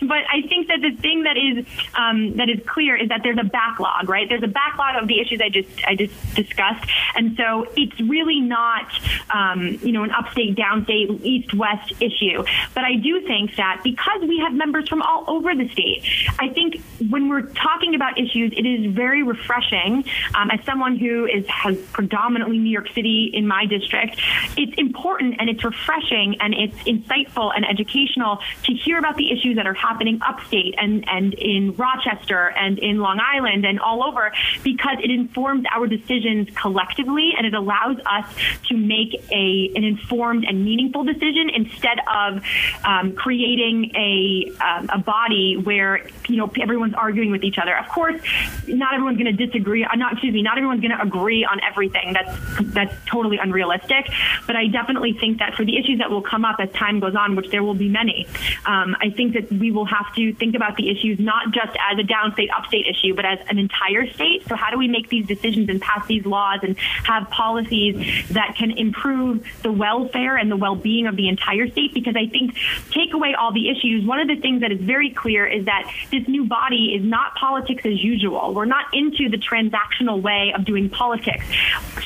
but 0.08 0.24
I 0.32 0.42
think 0.48 0.68
that 0.68 0.82
the 0.82 0.92
thing 1.02 1.24
that 1.24 1.38
is 1.38 1.66
um, 1.96 2.36
that 2.38 2.50
is 2.50 2.60
clear 2.66 2.96
is 2.96 3.10
that 3.10 3.22
there's 3.24 3.38
a 3.40 3.44
backlog, 3.44 4.10
right? 4.10 4.28
There's 4.28 4.44
a 4.44 4.48
backlog 4.48 5.02
of 5.02 5.08
the 5.08 5.20
issues 5.20 5.42
I 5.42 5.50
just 5.50 5.70
I 5.86 5.96
just 5.96 6.14
discussed, 6.36 6.90
and 7.16 7.36
so 7.38 7.68
it's 7.76 8.00
really 8.02 8.40
not 8.40 8.92
um, 9.34 9.80
you 9.82 9.92
know 9.92 10.04
an 10.04 10.12
upstate, 10.12 10.56
downstate, 10.56 11.22
east 11.24 11.54
west 11.54 11.94
issue. 12.00 12.44
But 12.74 12.84
I 12.84 12.96
do 12.96 13.22
think 13.26 13.56
that 13.58 13.82
because 13.84 14.22
we 14.22 14.40
have 14.40 14.54
members 14.54 14.88
from 14.90 15.02
all 15.02 15.24
over 15.28 15.56
the 15.56 15.70
state, 15.70 16.04
I 16.40 16.50
think 16.50 16.82
when 17.10 17.30
we're 17.30 17.48
talking 17.54 17.96
about 17.96 18.20
issues, 18.20 18.54
it 18.56 18.66
is 18.66 18.94
very 18.94 19.24
refreshing. 19.24 20.06
Um, 20.36 20.52
as 20.52 20.64
someone 20.66 20.98
who 20.98 21.26
is 21.26 21.46
has 21.48 21.78
predominantly 21.92 22.58
New 22.58 22.70
York 22.70 22.90
City 22.94 23.32
in 23.34 23.48
my 23.48 23.66
district, 23.66 24.20
it's 24.58 24.74
important 24.78 25.36
and 25.40 25.50
it's 25.50 25.64
refreshing 25.64 26.38
and 26.40 26.54
it's 26.54 26.78
insightful 26.84 27.52
and 27.56 27.66
educational 27.74 28.40
to 28.64 28.74
hear 28.74 28.98
about 28.98 29.18
the 29.18 29.32
issues 29.32 29.56
that 29.56 29.68
are 29.68 29.74
happening 29.74 30.20
upstate 30.26 30.76
and, 30.78 31.04
and 31.10 31.34
in 31.34 31.76
Rochester 31.76 32.50
and 32.50 32.80
in 32.80 32.98
Long 33.00 33.20
Island 33.20 33.66
and 33.66 33.80
all 33.80 34.04
over 34.04 34.32
because 34.64 34.98
it 35.04 35.12
informs 35.12 35.66
our 35.74 35.88
decisions 35.88 36.50
collectively 36.56 37.32
and 37.38 37.46
it 37.46 37.54
allows 37.54 37.98
us 38.06 38.26
to 38.70 38.78
make 38.78 39.14
a 39.32 39.72
an 39.76 39.84
informed 39.84 40.46
and 40.46 40.64
meaningful 40.64 41.04
decision 41.04 41.50
instead 41.50 41.98
of 42.08 42.44
um, 42.86 43.14
creating 43.14 43.92
a 43.96 44.52
um, 44.64 44.90
a 44.90 44.98
body 44.98 45.56
where 45.58 46.08
you 46.28 46.38
know 46.38 46.52
everyone's 46.62 46.94
arguing 46.94 47.32
with 47.32 47.44
each 47.44 47.58
other. 47.58 47.76
Of 47.78 47.90
course, 47.90 48.22
not 48.68 48.94
everyone's 48.94 49.18
going 49.18 49.36
to 49.36 49.46
disagree. 49.46 49.84
Uh, 49.84 49.96
not 49.96 50.14
excuse 50.14 50.34
me. 50.34 50.42
Not 50.42 50.58
everyone's 50.58 50.82
going 50.82 50.96
to 50.96 51.02
agree 51.02 51.46
on 51.46 51.60
everything. 51.70 52.14
That's 52.14 52.74
that's 52.74 52.96
totally 53.06 53.38
unrealistic. 53.38 54.08
But 54.46 54.56
I 54.56 54.68
definitely 54.68 55.14
think 55.14 55.40
that 55.40 55.56
for 55.56 55.66
the 55.66 55.78
issues 55.78 56.00
that 56.00 56.10
will 56.10 56.22
come 56.22 56.46
up 56.46 56.58
as 56.60 56.72
time 56.72 57.00
goes 57.00 57.16
on, 57.16 57.36
which 57.36 57.50
there 57.50 57.63
will 57.64 57.74
be 57.76 57.90
many. 57.90 58.28
Um, 58.66 58.96
I 59.00 59.10
think 59.10 59.34
that 59.34 59.52
we 59.52 59.72
will 59.72 59.86
have 59.86 60.14
to 60.16 60.34
think 60.34 60.56
about 60.56 60.76
the 60.76 60.90
issues 60.90 61.20
not 61.20 61.52
just 61.52 61.76
as 61.92 62.00
a 62.00 62.04
downstate 62.04 62.50
upstate 62.56 62.86
issue, 62.88 63.14
but 63.16 63.26
as 63.26 63.40
an 63.50 63.58
entire 63.58 64.08
state. 64.12 64.48
So 64.48 64.56
how 64.56 64.70
do 64.72 64.78
we 64.78 64.88
make 64.88 65.10
these 65.10 65.26
decisions 65.26 65.70
and 65.70 65.82
pass 65.82 66.06
these 66.08 66.26
laws 66.26 66.60
and 66.64 66.78
have 67.06 67.30
policies 67.30 68.30
that 68.30 68.56
can 68.58 68.72
improve 68.72 69.46
the 69.64 69.72
welfare 69.72 70.38
and 70.38 70.52
the 70.52 70.58
well-being 70.58 71.08
of 71.08 71.16
the 71.16 71.28
entire 71.28 71.68
state? 71.70 71.94
Because 71.94 72.16
I 72.16 72.28
think 72.28 72.56
take 72.92 73.14
away 73.14 73.34
all 73.34 73.54
the 73.54 73.70
issues. 73.70 74.06
One 74.06 74.20
of 74.20 74.28
the 74.28 74.36
things 74.36 74.62
that 74.62 74.72
is 74.72 74.82
very 74.82 75.10
clear 75.10 75.46
is 75.46 75.66
that 75.66 75.92
this 76.12 76.28
new 76.28 76.46
body 76.46 76.94
is 76.96 77.04
not 77.04 77.36
politics 77.36 77.86
as 77.86 78.04
usual. 78.04 78.54
We're 78.54 78.66
not 78.66 78.94
into 78.94 79.30
the 79.30 79.38
transactional 79.38 80.22
way 80.22 80.54
of 80.56 80.66
doing 80.66 80.90
politics. 80.90 81.46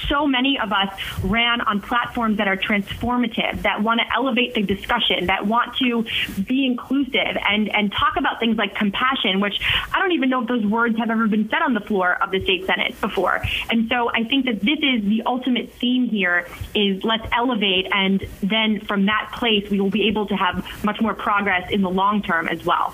So 0.08 0.28
many 0.28 0.60
of 0.60 0.72
us 0.72 0.94
ran 1.24 1.62
on 1.62 1.82
platforms 1.82 2.38
that 2.38 2.48
are 2.48 2.58
transformative, 2.58 3.64
that 3.64 3.82
want 3.82 4.00
to 4.00 4.06
elevate 4.16 4.54
the 4.54 4.64
discussion, 4.64 5.28
that 5.28 5.47
want 5.48 5.76
to 5.78 6.06
be 6.44 6.66
inclusive 6.66 7.38
and, 7.50 7.74
and 7.74 7.92
talk 7.92 8.16
about 8.18 8.40
things 8.40 8.58
like 8.58 8.76
compassion, 8.76 9.40
which 9.40 9.60
I 9.94 10.00
don't 10.00 10.12
even 10.12 10.30
know 10.30 10.42
if 10.42 10.48
those 10.48 10.66
words 10.66 10.98
have 10.98 11.10
ever 11.10 11.28
been 11.28 11.50
said 11.50 11.62
on 11.62 11.74
the 11.74 11.82
floor 11.82 12.22
of 12.22 12.32
the 12.32 12.44
state 12.44 12.66
senate 12.66 13.00
before. 13.02 13.42
And 13.70 13.90
so 13.90 14.10
I 14.10 14.24
think 14.24 14.46
that 14.46 14.60
this 14.62 14.80
is 14.82 15.04
the 15.04 15.24
ultimate 15.26 15.74
theme 15.74 16.08
here 16.08 16.48
is 16.76 17.04
let's 17.04 17.28
elevate 17.32 17.88
and 17.92 18.26
then 18.42 18.82
from 18.82 19.06
that 19.06 19.32
place 19.34 19.70
we 19.70 19.80
will 19.80 19.90
be 19.90 20.08
able 20.08 20.28
to 20.28 20.36
have 20.36 20.66
much 20.84 21.02
more 21.02 21.14
progress 21.14 21.72
in 21.72 21.82
the 21.82 21.90
long 21.90 22.22
term 22.22 22.48
as 22.48 22.64
well. 22.66 22.94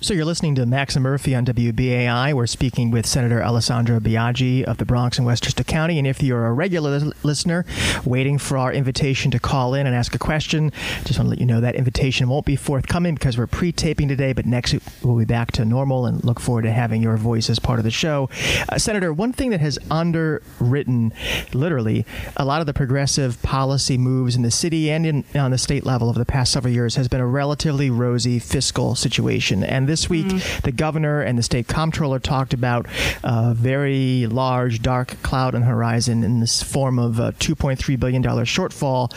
So 0.00 0.14
you're 0.14 0.24
listening 0.24 0.54
to 0.54 0.64
Max 0.64 0.94
and 0.94 1.02
Murphy 1.02 1.34
on 1.34 1.44
WBAI. 1.44 2.32
We're 2.32 2.46
speaking 2.46 2.92
with 2.92 3.04
Senator 3.04 3.42
Alessandra 3.42 3.98
Biaggi 3.98 4.62
of 4.62 4.76
the 4.76 4.84
Bronx 4.84 5.18
and 5.18 5.26
Westchester 5.26 5.64
County. 5.64 5.98
And 5.98 6.06
if 6.06 6.22
you're 6.22 6.46
a 6.46 6.52
regular 6.52 7.00
listener 7.24 7.66
waiting 8.04 8.38
for 8.38 8.58
our 8.58 8.72
invitation 8.72 9.32
to 9.32 9.40
call 9.40 9.74
in 9.74 9.88
and 9.88 9.96
ask 9.96 10.14
a 10.14 10.18
question, 10.18 10.70
just 11.04 11.18
want 11.18 11.26
to 11.26 11.30
let 11.30 11.40
you 11.40 11.46
know 11.46 11.60
that 11.60 11.74
invitation 11.74 12.28
won't 12.28 12.46
be 12.46 12.54
forthcoming 12.54 13.14
because 13.14 13.36
we're 13.36 13.48
pre-taping 13.48 14.06
today. 14.06 14.32
But 14.32 14.46
next 14.46 14.72
week 14.72 14.82
we'll 15.02 15.18
be 15.18 15.24
back 15.24 15.50
to 15.52 15.64
normal 15.64 16.06
and 16.06 16.24
look 16.24 16.38
forward 16.38 16.62
to 16.62 16.70
having 16.70 17.02
your 17.02 17.16
voice 17.16 17.50
as 17.50 17.58
part 17.58 17.80
of 17.80 17.84
the 17.84 17.90
show. 17.90 18.30
Uh, 18.68 18.78
Senator, 18.78 19.12
one 19.12 19.32
thing 19.32 19.50
that 19.50 19.60
has 19.60 19.80
underwritten, 19.90 21.12
literally, 21.52 22.06
a 22.36 22.44
lot 22.44 22.60
of 22.60 22.68
the 22.68 22.74
progressive 22.74 23.42
policy 23.42 23.98
moves 23.98 24.36
in 24.36 24.42
the 24.42 24.52
city 24.52 24.92
and 24.92 25.04
in, 25.04 25.24
on 25.34 25.50
the 25.50 25.58
state 25.58 25.84
level 25.84 26.08
over 26.08 26.20
the 26.20 26.24
past 26.24 26.52
several 26.52 26.72
years 26.72 26.94
has 26.94 27.08
been 27.08 27.20
a 27.20 27.26
relatively 27.26 27.90
rosy 27.90 28.38
fiscal 28.38 28.94
situation. 28.94 29.64
And 29.64 29.87
this 29.88 30.08
week, 30.08 30.26
mm-hmm. 30.26 30.60
the 30.62 30.70
governor 30.70 31.20
and 31.20 31.36
the 31.36 31.42
state 31.42 31.66
comptroller 31.66 32.20
talked 32.20 32.54
about 32.54 32.86
a 33.24 33.54
very 33.54 34.26
large 34.26 34.80
dark 34.82 35.20
cloud 35.22 35.54
on 35.54 35.62
the 35.62 35.66
horizon 35.66 36.22
in 36.22 36.38
this 36.38 36.62
form 36.62 36.98
of 36.98 37.18
a 37.18 37.32
$2.3 37.32 37.98
billion 37.98 38.22
shortfall 38.22 39.10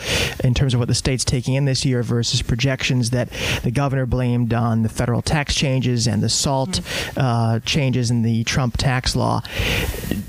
in 0.44 0.54
terms 0.54 0.74
of 0.74 0.80
what 0.80 0.88
the 0.88 0.94
state's 0.94 1.24
taking 1.24 1.54
in 1.54 1.64
this 1.64 1.84
year 1.84 2.02
versus 2.02 2.42
projections 2.42 3.10
that 3.10 3.28
the 3.62 3.70
governor 3.70 4.06
blamed 4.06 4.52
on 4.52 4.82
the 4.82 4.88
federal 4.88 5.22
tax 5.22 5.54
changes 5.54 6.08
and 6.08 6.22
the 6.22 6.28
SALT 6.28 6.70
mm-hmm. 6.70 7.20
uh, 7.20 7.60
changes 7.60 8.10
in 8.10 8.22
the 8.22 8.42
Trump 8.44 8.76
tax 8.76 9.14
law. 9.14 9.42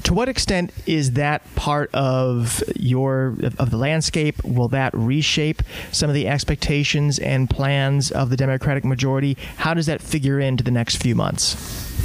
To 0.03 0.13
what 0.13 0.27
extent 0.27 0.73
is 0.85 1.13
that 1.13 1.43
part 1.55 1.89
of 1.93 2.61
your 2.75 3.37
of 3.57 3.69
the 3.71 3.77
landscape? 3.77 4.43
Will 4.43 4.67
that 4.69 4.93
reshape 4.93 5.63
some 5.91 6.09
of 6.09 6.13
the 6.13 6.27
expectations 6.27 7.19
and 7.19 7.49
plans 7.49 8.11
of 8.11 8.29
the 8.29 8.35
Democratic 8.35 8.83
majority? 8.83 9.37
How 9.57 9.73
does 9.73 9.85
that 9.85 10.01
figure 10.01 10.39
into 10.39 10.63
the 10.63 10.71
next 10.71 10.97
few 10.97 11.15
months? 11.15 12.02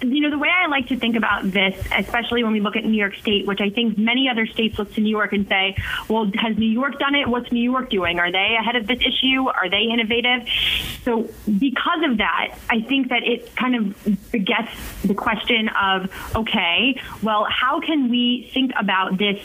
You 0.00 0.20
know, 0.20 0.30
the 0.30 0.38
way 0.38 0.48
I 0.48 0.68
like 0.68 0.88
to 0.88 0.96
think 0.96 1.16
about 1.16 1.50
this, 1.50 1.74
especially 1.96 2.44
when 2.44 2.52
we 2.52 2.60
look 2.60 2.76
at 2.76 2.84
New 2.84 2.96
York 2.96 3.16
State, 3.16 3.46
which 3.46 3.60
I 3.60 3.70
think 3.70 3.98
many 3.98 4.28
other 4.28 4.46
states 4.46 4.78
look 4.78 4.94
to 4.94 5.00
New 5.00 5.10
York 5.10 5.32
and 5.32 5.48
say, 5.48 5.76
well, 6.08 6.30
has 6.36 6.56
New 6.56 6.70
York 6.70 6.98
done 6.98 7.14
it? 7.14 7.26
What's 7.26 7.50
New 7.50 7.68
York 7.68 7.90
doing? 7.90 8.20
Are 8.20 8.30
they 8.30 8.56
ahead 8.60 8.76
of 8.76 8.86
this 8.86 9.00
issue? 9.00 9.48
Are 9.48 9.68
they 9.68 9.82
innovative? 9.92 10.48
So, 11.02 11.28
because 11.46 12.02
of 12.04 12.18
that, 12.18 12.56
I 12.70 12.80
think 12.82 13.08
that 13.08 13.24
it 13.24 13.54
kind 13.56 13.74
of 13.74 14.30
begets 14.30 14.70
the 15.02 15.14
question 15.14 15.68
of, 15.70 16.10
okay, 16.36 17.00
well, 17.22 17.46
how 17.50 17.80
can 17.80 18.08
we 18.08 18.50
think 18.54 18.72
about 18.78 19.18
this, 19.18 19.40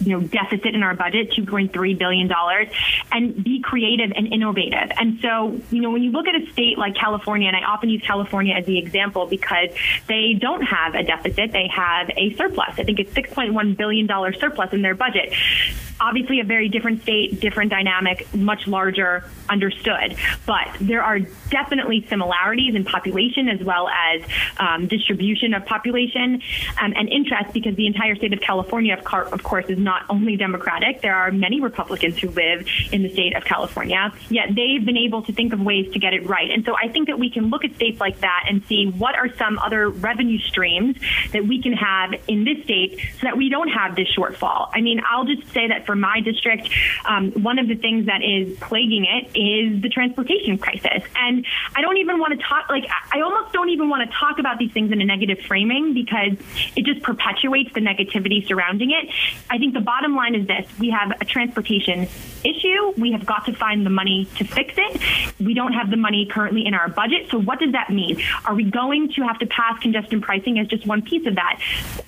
you 0.00 0.18
know, 0.18 0.26
deficit 0.26 0.74
in 0.74 0.82
our 0.82 0.94
budget, 0.94 1.30
$2.3 1.30 1.98
billion, 1.98 2.30
and 3.12 3.44
be 3.44 3.60
creative 3.60 4.10
and 4.16 4.32
innovative? 4.32 4.90
And 4.98 5.20
so, 5.20 5.60
you 5.70 5.80
know, 5.80 5.90
when 5.90 6.02
you 6.02 6.10
look 6.10 6.26
at 6.26 6.34
a 6.34 6.50
state 6.52 6.76
like 6.76 6.96
California, 6.96 7.46
and 7.46 7.56
I 7.56 7.62
often 7.62 7.88
use 7.88 8.02
California 8.02 8.54
as 8.54 8.66
the 8.66 8.78
example 8.78 9.26
because 9.26 9.70
they 10.08 10.34
don't 10.34 10.62
have 10.62 10.94
a 10.94 11.02
deficit. 11.02 11.52
They 11.52 11.68
have 11.68 12.10
a 12.16 12.34
surplus. 12.34 12.74
I 12.78 12.84
think 12.84 12.98
it's 13.00 13.12
$6.1 13.12 13.76
billion 13.76 14.08
surplus 14.38 14.72
in 14.72 14.82
their 14.82 14.94
budget 14.94 15.32
obviously 16.02 16.40
a 16.40 16.44
very 16.44 16.68
different 16.68 17.02
state, 17.02 17.40
different 17.40 17.70
dynamic, 17.70 18.26
much 18.34 18.66
larger, 18.66 19.24
understood. 19.48 20.16
But 20.44 20.68
there 20.80 21.02
are 21.02 21.20
definitely 21.48 22.04
similarities 22.08 22.74
in 22.74 22.84
population 22.84 23.48
as 23.48 23.60
well 23.60 23.88
as 23.88 24.22
um, 24.58 24.88
distribution 24.88 25.54
of 25.54 25.64
population 25.64 26.42
um, 26.80 26.92
and 26.96 27.08
interest 27.08 27.52
because 27.52 27.76
the 27.76 27.86
entire 27.86 28.16
state 28.16 28.32
of 28.32 28.40
California, 28.40 28.94
of, 28.94 29.32
of 29.32 29.42
course, 29.42 29.66
is 29.68 29.78
not 29.78 30.02
only 30.10 30.36
Democratic. 30.36 31.00
There 31.02 31.14
are 31.14 31.30
many 31.30 31.60
Republicans 31.60 32.18
who 32.18 32.30
live 32.30 32.66
in 32.90 33.02
the 33.02 33.10
state 33.10 33.36
of 33.36 33.44
California, 33.44 34.12
yet 34.28 34.48
they've 34.54 34.84
been 34.84 34.96
able 34.96 35.22
to 35.22 35.32
think 35.32 35.52
of 35.52 35.60
ways 35.60 35.92
to 35.92 35.98
get 35.98 36.12
it 36.14 36.26
right. 36.26 36.50
And 36.50 36.64
so 36.64 36.74
I 36.76 36.88
think 36.88 37.06
that 37.06 37.18
we 37.18 37.30
can 37.30 37.50
look 37.50 37.64
at 37.64 37.74
states 37.76 38.00
like 38.00 38.20
that 38.20 38.46
and 38.48 38.64
see 38.66 38.86
what 38.86 39.14
are 39.14 39.28
some 39.36 39.58
other 39.58 39.88
revenue 39.88 40.38
streams 40.40 40.96
that 41.32 41.46
we 41.46 41.62
can 41.62 41.72
have 41.74 42.14
in 42.26 42.44
this 42.44 42.64
state 42.64 42.98
so 43.20 43.26
that 43.26 43.36
we 43.36 43.48
don't 43.48 43.68
have 43.68 43.94
this 43.94 44.08
shortfall. 44.16 44.68
I 44.74 44.80
mean, 44.80 45.00
I'll 45.08 45.24
just 45.24 45.46
say 45.52 45.68
that 45.68 45.86
for 45.92 45.96
my 45.96 46.20
district, 46.20 46.70
um, 47.04 47.32
one 47.32 47.58
of 47.58 47.68
the 47.68 47.74
things 47.74 48.06
that 48.06 48.22
is 48.24 48.56
plaguing 48.60 49.04
it 49.04 49.26
is 49.36 49.82
the 49.82 49.90
transportation 49.90 50.56
crisis. 50.56 51.02
And 51.14 51.44
I 51.76 51.82
don't 51.82 51.98
even 51.98 52.18
want 52.18 52.32
to 52.32 52.42
talk, 52.42 52.70
like, 52.70 52.84
I 53.12 53.20
almost 53.20 53.52
don't 53.52 53.68
even 53.68 53.90
want 53.90 54.10
to 54.10 54.16
talk 54.16 54.38
about 54.38 54.58
these 54.58 54.72
things 54.72 54.90
in 54.90 55.02
a 55.02 55.04
negative 55.04 55.40
framing 55.46 55.92
because 55.92 56.32
it 56.74 56.86
just 56.86 57.02
perpetuates 57.02 57.74
the 57.74 57.80
negativity 57.80 58.46
surrounding 58.48 58.90
it. 58.92 59.12
I 59.50 59.58
think 59.58 59.74
the 59.74 59.82
bottom 59.82 60.16
line 60.16 60.34
is 60.34 60.46
this 60.46 60.66
we 60.78 60.88
have 60.88 61.12
a 61.20 61.26
transportation 61.26 62.08
issue. 62.42 62.92
We 62.96 63.12
have 63.12 63.26
got 63.26 63.44
to 63.44 63.52
find 63.52 63.84
the 63.84 63.90
money 63.90 64.24
to 64.36 64.44
fix 64.44 64.72
it. 64.78 65.36
We 65.38 65.52
don't 65.52 65.74
have 65.74 65.90
the 65.90 65.98
money 65.98 66.26
currently 66.30 66.64
in 66.64 66.72
our 66.72 66.88
budget. 66.88 67.28
So, 67.30 67.38
what 67.38 67.58
does 67.58 67.72
that 67.72 67.90
mean? 67.90 68.22
Are 68.46 68.54
we 68.54 68.64
going 68.64 69.12
to 69.16 69.22
have 69.22 69.38
to 69.40 69.46
pass 69.46 69.78
congestion 69.80 70.22
pricing 70.22 70.58
as 70.58 70.68
just 70.68 70.86
one 70.86 71.02
piece 71.02 71.26
of 71.26 71.34
that? 71.34 71.60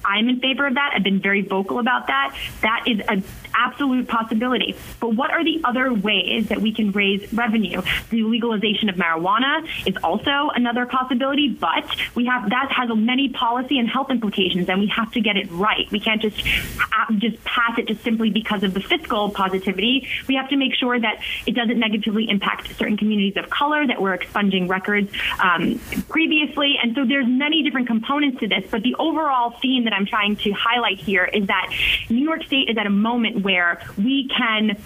I'm 0.04 0.28
in 0.28 0.40
favor 0.40 0.66
of 0.66 0.74
that. 0.74 0.92
I've 0.94 1.02
been 1.02 1.20
very 1.20 1.42
vocal 1.42 1.78
about 1.78 2.06
that. 2.06 2.34
That 2.62 2.84
is 2.86 3.00
an 3.08 3.22
absolute 3.56 4.08
possibility. 4.08 4.76
But 5.00 5.14
what 5.14 5.30
are 5.30 5.44
the 5.44 5.60
other 5.64 5.92
ways 5.92 6.48
that 6.48 6.60
we 6.60 6.72
can 6.72 6.90
raise 6.92 7.32
revenue? 7.32 7.82
The 8.10 8.22
legalization 8.22 8.88
of 8.88 8.96
marijuana 8.96 9.66
is 9.86 9.96
also 10.02 10.50
another 10.54 10.86
possibility, 10.86 11.48
but 11.48 11.84
we 12.14 12.26
have 12.26 12.50
that 12.50 12.70
has 12.70 12.90
many 12.94 13.28
policy 13.28 13.78
and 13.78 13.88
health 13.88 14.10
implications, 14.10 14.68
and 14.68 14.80
we 14.80 14.86
have 14.88 15.12
to 15.12 15.20
get 15.20 15.36
it 15.36 15.50
right. 15.50 15.90
We 15.90 16.00
can't 16.00 16.20
just 16.20 16.40
uh, 16.40 17.12
just 17.18 17.42
pass 17.44 17.78
it 17.78 17.86
just 17.86 18.02
simply 18.02 18.30
because 18.30 18.62
of 18.62 18.74
the 18.74 18.80
fiscal 18.80 19.30
positivity. 19.30 20.08
We 20.28 20.34
have 20.36 20.48
to 20.50 20.56
make 20.56 20.74
sure 20.74 20.98
that 20.98 21.20
it 21.46 21.52
doesn't 21.52 21.78
negatively 21.78 22.28
impact 22.28 22.74
certain 22.76 22.96
communities 22.96 23.36
of 23.36 23.50
color 23.50 23.86
that 23.86 24.00
were 24.00 24.14
expunging 24.14 24.68
records 24.68 25.10
um, 25.42 25.78
previously, 26.08 26.76
and 26.82 26.94
so 26.94 27.04
there's 27.04 27.26
many 27.26 27.62
different 27.62 27.86
components 27.86 28.40
to 28.40 28.48
this. 28.48 28.64
But 28.70 28.82
the 28.82 28.94
overall 28.98 29.50
theme 29.60 29.84
that 29.84 29.92
I'm 29.92 30.06
trying 30.06 30.36
to 30.36 30.52
highlight 30.52 30.98
here 30.98 31.24
is 31.24 31.46
that 31.46 31.72
New 32.10 32.24
York 32.24 32.44
State 32.44 32.68
is 32.68 32.76
at 32.76 32.86
a 32.86 32.90
moment 32.90 33.43
where 33.44 33.80
we 33.96 34.28
can 34.28 34.76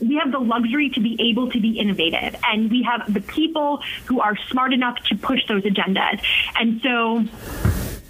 we 0.00 0.16
have 0.16 0.32
the 0.32 0.38
luxury 0.38 0.90
to 0.90 1.00
be 1.00 1.16
able 1.30 1.50
to 1.50 1.60
be 1.60 1.78
innovative 1.78 2.36
and 2.46 2.70
we 2.70 2.82
have 2.82 3.12
the 3.12 3.20
people 3.20 3.80
who 4.06 4.20
are 4.20 4.36
smart 4.50 4.72
enough 4.72 4.96
to 5.08 5.16
push 5.16 5.40
those 5.48 5.62
agendas. 5.62 6.22
And 6.58 6.80
so 6.82 7.24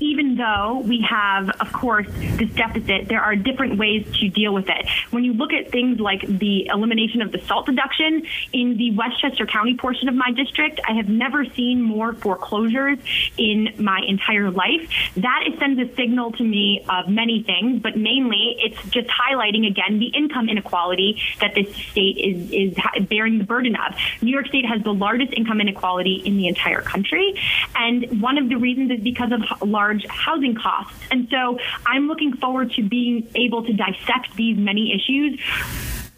even 0.00 0.36
though 0.36 0.82
we 0.84 1.06
have, 1.08 1.50
of 1.60 1.72
course, 1.72 2.06
this 2.36 2.50
deficit, 2.50 3.08
there 3.08 3.20
are 3.20 3.36
different 3.36 3.78
ways 3.78 4.06
to 4.18 4.28
deal 4.28 4.52
with 4.52 4.68
it. 4.68 4.86
When 5.10 5.24
you 5.24 5.32
look 5.32 5.52
at 5.52 5.70
things 5.70 6.00
like 6.00 6.22
the 6.26 6.66
elimination 6.66 7.22
of 7.22 7.32
the 7.32 7.38
SALT 7.38 7.66
deduction 7.66 8.26
in 8.52 8.76
the 8.76 8.90
Westchester 8.92 9.46
County 9.46 9.76
portion 9.76 10.08
of 10.08 10.14
my 10.14 10.32
district, 10.32 10.80
I 10.88 10.94
have 10.94 11.08
never 11.08 11.44
seen 11.44 11.80
more 11.80 12.12
foreclosures 12.12 12.98
in 13.38 13.74
my 13.78 14.00
entire 14.06 14.50
life. 14.50 14.90
That 15.16 15.44
sends 15.58 15.80
a 15.80 15.94
signal 15.94 16.32
to 16.32 16.42
me 16.42 16.84
of 16.88 17.08
many 17.08 17.42
things, 17.42 17.80
but 17.80 17.96
mainly 17.96 18.56
it's 18.58 18.82
just 18.90 19.08
highlighting 19.08 19.66
again 19.66 19.98
the 19.98 20.08
income 20.08 20.48
inequality 20.48 21.20
that 21.40 21.54
this 21.54 21.74
state 21.74 22.18
is, 22.18 22.50
is 22.50 23.06
bearing 23.08 23.38
the 23.38 23.44
burden 23.44 23.76
of. 23.76 23.94
New 24.20 24.30
York 24.30 24.48
State 24.48 24.66
has 24.66 24.82
the 24.82 24.92
largest 24.92 25.32
income 25.32 25.60
inequality 25.60 26.22
in 26.24 26.36
the 26.36 26.48
entire 26.48 26.82
country. 26.82 27.40
And 27.76 28.20
one 28.20 28.38
of 28.38 28.48
the 28.48 28.56
reasons 28.56 28.90
is 28.90 29.00
because 29.00 29.30
of 29.32 29.62
large 29.62 29.83
large 29.84 30.06
housing 30.08 30.54
costs. 30.54 30.98
And 31.10 31.28
so 31.30 31.58
I'm 31.86 32.08
looking 32.08 32.36
forward 32.36 32.72
to 32.72 32.82
being 32.82 33.28
able 33.34 33.64
to 33.64 33.72
dissect 33.72 34.34
these 34.36 34.56
many 34.56 34.94
issues 34.94 35.40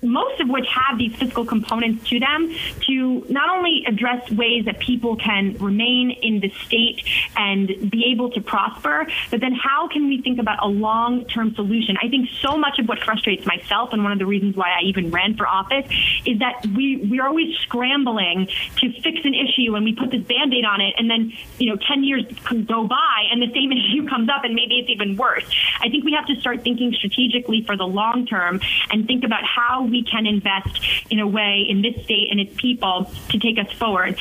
most 0.06 0.40
of 0.40 0.48
which 0.48 0.66
have 0.68 0.98
these 0.98 1.14
fiscal 1.16 1.44
components 1.44 2.08
to 2.08 2.20
them 2.20 2.54
to 2.86 3.26
not 3.28 3.56
only 3.56 3.84
address 3.86 4.30
ways 4.30 4.64
that 4.64 4.78
people 4.78 5.16
can 5.16 5.56
remain 5.58 6.10
in 6.10 6.40
the 6.40 6.50
state 6.64 7.04
and 7.36 7.90
be 7.90 8.12
able 8.12 8.30
to 8.30 8.40
prosper, 8.40 9.06
but 9.30 9.40
then 9.40 9.52
how 9.52 9.88
can 9.88 10.08
we 10.08 10.20
think 10.22 10.38
about 10.38 10.58
a 10.62 10.68
long 10.68 11.24
term 11.26 11.54
solution? 11.54 11.96
I 12.02 12.08
think 12.08 12.28
so 12.40 12.56
much 12.56 12.78
of 12.78 12.88
what 12.88 13.00
frustrates 13.00 13.46
myself, 13.46 13.92
and 13.92 14.02
one 14.02 14.12
of 14.12 14.18
the 14.18 14.26
reasons 14.26 14.56
why 14.56 14.70
I 14.70 14.82
even 14.84 15.10
ran 15.10 15.36
for 15.36 15.46
office, 15.46 15.86
is 16.24 16.38
that 16.38 16.66
we, 16.74 16.96
we're 17.10 17.26
always 17.26 17.54
scrambling 17.58 18.48
to 18.76 18.92
fix 19.00 19.20
an 19.24 19.34
issue 19.34 19.74
and 19.74 19.84
we 19.84 19.94
put 19.94 20.10
this 20.10 20.22
band 20.22 20.54
aid 20.54 20.64
on 20.64 20.80
it, 20.80 20.94
and 20.98 21.10
then, 21.10 21.32
you 21.58 21.70
know, 21.70 21.76
10 21.76 22.04
years 22.04 22.24
go 22.66 22.86
by 22.86 23.24
and 23.30 23.42
the 23.42 23.52
same 23.52 23.72
issue 23.76 24.08
comes 24.08 24.28
up 24.28 24.44
and 24.44 24.54
maybe 24.54 24.76
it's 24.76 24.90
even 24.90 25.16
worse. 25.16 25.44
I 25.80 25.88
think 25.88 26.04
we 26.04 26.12
have 26.12 26.26
to 26.26 26.36
start 26.40 26.62
thinking 26.62 26.92
strategically 26.92 27.62
for 27.64 27.76
the 27.76 27.86
long 27.86 28.26
term 28.26 28.60
and 28.90 29.06
think 29.06 29.24
about 29.24 29.44
how 29.44 29.84
we 29.84 29.95
can 30.02 30.26
invest 30.26 30.80
in 31.10 31.20
a 31.20 31.26
way 31.26 31.64
in 31.68 31.82
this 31.82 32.04
state 32.04 32.28
and 32.30 32.40
its 32.40 32.54
people 32.56 33.10
to 33.30 33.38
take 33.38 33.58
us 33.58 33.70
forward. 33.72 34.18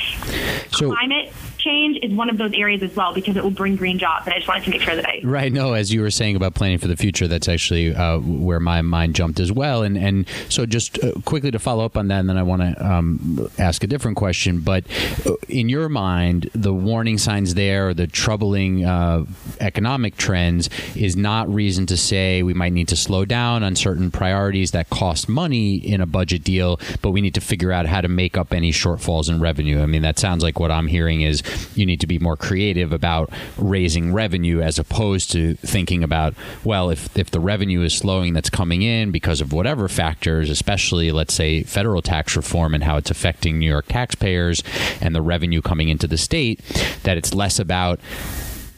So, 0.72 0.92
Climate 0.92 1.32
change 1.66 1.98
is 2.02 2.12
one 2.12 2.30
of 2.30 2.38
those 2.38 2.52
areas 2.54 2.82
as 2.82 2.94
well 2.94 3.12
because 3.12 3.36
it 3.36 3.42
will 3.42 3.50
bring 3.50 3.76
green 3.76 3.98
jobs. 3.98 4.26
And 4.26 4.34
I 4.34 4.38
just 4.38 4.48
wanted 4.48 4.64
to 4.64 4.70
make 4.70 4.82
sure 4.82 4.94
that 4.94 5.06
I 5.06 5.20
right. 5.24 5.52
No, 5.52 5.72
as 5.72 5.92
you 5.92 6.00
were 6.00 6.10
saying 6.10 6.36
about 6.36 6.54
planning 6.54 6.78
for 6.78 6.86
the 6.86 6.96
future, 6.96 7.26
that's 7.26 7.48
actually 7.48 7.94
uh, 7.94 8.18
where 8.18 8.60
my 8.60 8.82
mind 8.82 9.14
jumped 9.14 9.40
as 9.40 9.50
well. 9.50 9.82
And 9.82 9.98
and 9.98 10.26
so 10.48 10.66
just 10.66 11.02
uh, 11.02 11.12
quickly 11.24 11.50
to 11.50 11.58
follow 11.58 11.84
up 11.84 11.96
on 11.96 12.08
that, 12.08 12.20
and 12.20 12.28
then 12.28 12.38
I 12.38 12.42
want 12.42 12.62
to 12.62 12.86
um, 12.86 13.50
ask 13.58 13.82
a 13.82 13.86
different 13.86 14.16
question. 14.16 14.60
But 14.60 14.84
uh, 15.26 15.32
in 15.48 15.68
your 15.68 15.88
mind, 15.88 16.50
the 16.54 16.72
warning 16.72 17.18
signs 17.18 17.54
there, 17.54 17.92
the 17.94 18.06
troubling 18.06 18.84
uh, 18.84 19.24
economic 19.60 20.16
trends, 20.16 20.70
is 20.94 21.16
not 21.16 21.52
reason 21.52 21.86
to 21.86 21.96
say 21.96 22.42
we 22.42 22.54
might 22.54 22.72
need 22.72 22.88
to 22.88 22.96
slow 22.96 23.24
down 23.24 23.62
on 23.62 23.74
certain 23.74 24.10
priorities 24.10 24.70
that 24.70 24.90
cost 24.90 25.28
money 25.28 25.76
in 25.76 26.00
a 26.00 26.06
budget 26.06 26.44
deal, 26.44 26.78
but 27.02 27.10
we 27.10 27.20
need 27.20 27.34
to 27.34 27.40
figure 27.40 27.72
out 27.72 27.86
how 27.86 28.00
to 28.00 28.08
make 28.08 28.36
up 28.36 28.52
any 28.52 28.70
shortfalls 28.70 29.28
in 29.28 29.40
revenue. 29.40 29.82
I 29.82 29.86
mean, 29.86 30.02
that 30.02 30.18
sounds 30.18 30.42
like 30.42 30.60
what 30.60 30.70
I'm 30.70 30.86
hearing 30.86 31.22
is 31.22 31.42
you 31.76 31.86
need 31.86 32.00
to 32.00 32.06
be 32.06 32.18
more 32.18 32.36
creative 32.36 32.92
about 32.92 33.30
raising 33.56 34.12
revenue 34.12 34.60
as 34.60 34.78
opposed 34.78 35.30
to 35.32 35.54
thinking 35.56 36.02
about, 36.02 36.34
well, 36.64 36.90
if, 36.90 37.16
if 37.16 37.30
the 37.30 37.40
revenue 37.40 37.82
is 37.82 37.94
slowing 37.94 38.32
that's 38.32 38.50
coming 38.50 38.82
in 38.82 39.10
because 39.10 39.40
of 39.40 39.52
whatever 39.52 39.88
factors, 39.88 40.50
especially, 40.50 41.10
let's 41.12 41.34
say, 41.34 41.62
federal 41.62 42.02
tax 42.02 42.36
reform 42.36 42.74
and 42.74 42.84
how 42.84 42.96
it's 42.96 43.10
affecting 43.10 43.58
New 43.58 43.68
York 43.68 43.86
taxpayers 43.88 44.62
and 45.00 45.14
the 45.14 45.22
revenue 45.22 45.62
coming 45.62 45.88
into 45.88 46.06
the 46.06 46.18
state, 46.18 46.60
that 47.02 47.16
it's 47.16 47.34
less 47.34 47.58
about 47.58 48.00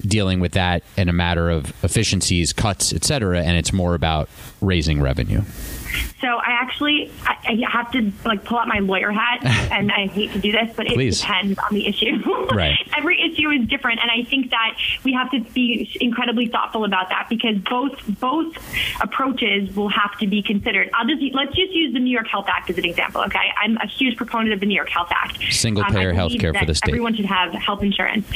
dealing 0.02 0.38
with 0.38 0.52
that 0.52 0.82
in 0.97 1.08
a 1.08 1.12
matter 1.12 1.50
of 1.50 1.73
efficiencies, 1.85 2.52
cuts, 2.52 2.92
et 2.92 3.02
cetera, 3.04 3.42
and 3.42 3.56
it's 3.56 3.73
more 3.73 3.94
about 3.94 4.28
raising 4.61 5.02
revenue. 5.02 5.42
So 6.20 6.28
I 6.28 6.50
actually 6.50 7.11
I, 7.25 7.37
I, 7.48 7.58
have 7.70 7.90
to 7.92 8.12
like 8.24 8.44
pull 8.44 8.58
out 8.58 8.68
my 8.68 8.78
lawyer 8.78 9.10
hat, 9.10 9.44
and 9.72 9.90
I 9.90 10.06
hate 10.06 10.32
to 10.32 10.38
do 10.38 10.52
this, 10.52 10.74
but 10.76 10.86
it 10.86 10.94
Please. 10.94 11.20
depends 11.20 11.58
on 11.58 11.74
the 11.74 11.86
issue. 11.86 12.22
Right. 12.48 12.76
Every 12.96 13.20
issue 13.20 13.50
is 13.50 13.68
different, 13.68 14.00
and 14.00 14.10
I 14.10 14.28
think 14.28 14.50
that 14.50 14.76
we 15.04 15.12
have 15.12 15.30
to 15.32 15.40
be 15.52 15.96
incredibly 16.00 16.48
thoughtful 16.48 16.84
about 16.84 17.10
that 17.10 17.26
because 17.28 17.56
both 17.58 17.92
both 18.20 18.56
approaches 19.00 19.74
will 19.76 19.90
have 19.90 20.18
to 20.18 20.26
be 20.26 20.42
considered. 20.42 20.90
I'll 20.94 21.06
just 21.06 21.22
let's 21.34 21.54
just 21.54 21.72
use 21.72 21.92
the 21.92 22.00
New 22.00 22.10
York 22.10 22.26
Health 22.26 22.46
Act 22.48 22.70
as 22.70 22.78
an 22.78 22.84
example. 22.84 23.22
Okay, 23.22 23.52
I'm 23.60 23.76
a 23.76 23.86
huge 23.86 24.16
proponent 24.16 24.54
of 24.54 24.60
the 24.60 24.66
New 24.66 24.74
York 24.74 24.88
Health 24.88 25.10
Act. 25.10 25.38
Single 25.50 25.84
um, 25.84 25.92
payer 25.92 26.12
health 26.12 26.32
care 26.38 26.54
for 26.54 26.64
the 26.64 26.74
state. 26.74 26.88
Everyone 26.88 27.14
should 27.14 27.26
have 27.26 27.52
health 27.52 27.82
insurance. 27.82 28.26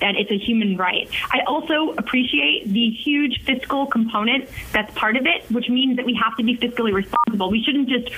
That 0.00 0.16
it's 0.16 0.30
a 0.30 0.38
human 0.38 0.76
right. 0.76 1.08
I 1.30 1.40
also 1.46 1.94
appreciate 1.98 2.72
the 2.72 2.90
huge 2.90 3.44
fiscal 3.44 3.86
component 3.86 4.48
that's 4.72 4.92
part 4.94 5.16
of 5.16 5.26
it, 5.26 5.50
which 5.50 5.68
means 5.68 5.96
that 5.96 6.06
we 6.06 6.14
have 6.14 6.36
to 6.36 6.42
be 6.42 6.56
fiscally 6.56 6.92
responsible. 6.92 7.50
We 7.50 7.62
shouldn't 7.62 7.88
just 7.88 8.08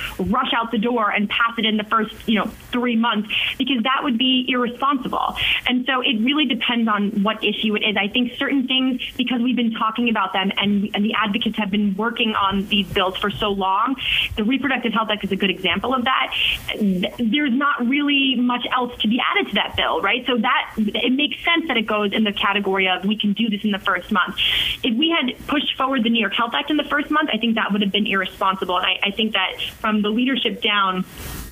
rush 0.41 0.53
out 0.55 0.71
the 0.71 0.79
door 0.79 1.11
and 1.11 1.29
pass 1.29 1.59
it 1.59 1.65
in 1.65 1.77
the 1.77 1.85
first, 1.85 2.15
you 2.29 2.37
know, 2.37 2.47
three 2.73 2.97
months 2.97 3.29
because 3.59 3.83
that 3.83 4.01
would 4.03 4.19
be 4.19 4.47
irresponsible. 4.49 5.37
And 5.67 5.85
so 5.87 6.01
it 6.01 6.21
really 6.21 6.47
depends 6.47 6.89
on 6.89 7.23
what 7.23 7.43
issue 7.45 7.77
it 7.77 7.83
is. 7.83 7.97
I 7.97 8.09
think 8.09 8.33
certain 8.39 8.67
things, 8.67 9.03
because 9.17 9.41
we've 9.41 9.57
been 9.57 9.73
talking 9.73 10.09
about 10.09 10.33
them 10.33 10.51
and, 10.57 10.91
and 10.95 11.05
the 11.05 11.15
advocates 11.15 11.57
have 11.59 11.71
been 11.71 11.95
working 11.97 12.35
on 12.35 12.67
these 12.69 12.89
bills 12.89 13.17
for 13.17 13.31
so 13.31 13.51
long, 13.51 13.97
the 14.37 14.45
Reproductive 14.45 14.93
Health 14.93 15.09
Act 15.11 15.25
is 15.25 15.33
a 15.33 15.37
good 15.37 15.51
example 15.51 15.95
of 15.95 16.05
that. 16.05 16.35
There's 16.79 17.53
not 17.53 17.87
really 17.87 18.37
much 18.37 18.67
else 18.75 18.97
to 19.03 19.09
be 19.09 19.21
added 19.21 19.49
to 19.49 19.55
that 19.55 19.77
bill, 19.77 20.01
right? 20.01 20.25
So 20.27 20.39
that 20.39 20.75
it 20.77 21.13
makes 21.13 21.43
sense 21.45 21.69
that 21.69 21.77
it 21.77 21.87
goes 21.87 22.13
in 22.13 22.25
the 22.25 22.33
category 22.33 22.89
of 22.89 23.05
we 23.05 23.19
can 23.19 23.33
do 23.33 23.49
this 23.51 23.65
in 23.65 23.71
the 23.71 23.79
first 23.79 24.11
month. 24.11 24.37
If 24.83 24.97
we 24.97 25.11
had 25.11 25.37
pushed 25.47 25.77
forward 25.77 26.05
the 26.05 26.11
New 26.11 26.21
York 26.21 26.35
Health 26.35 26.53
Act 26.55 26.71
in 26.71 26.77
the 26.77 26.85
first 26.85 27.11
month, 27.11 27.31
I 27.33 27.39
think 27.39 27.57
that 27.57 27.73
would 27.73 27.83
have 27.83 27.93
been 27.93 28.07
irresponsible. 28.07 28.77
And 28.77 28.87
I, 28.87 29.09
I 29.09 29.11
think 29.11 29.33
that 29.33 29.61
from 29.81 30.03
the 30.03 30.09
leadership 30.09 30.30
down, 30.63 31.05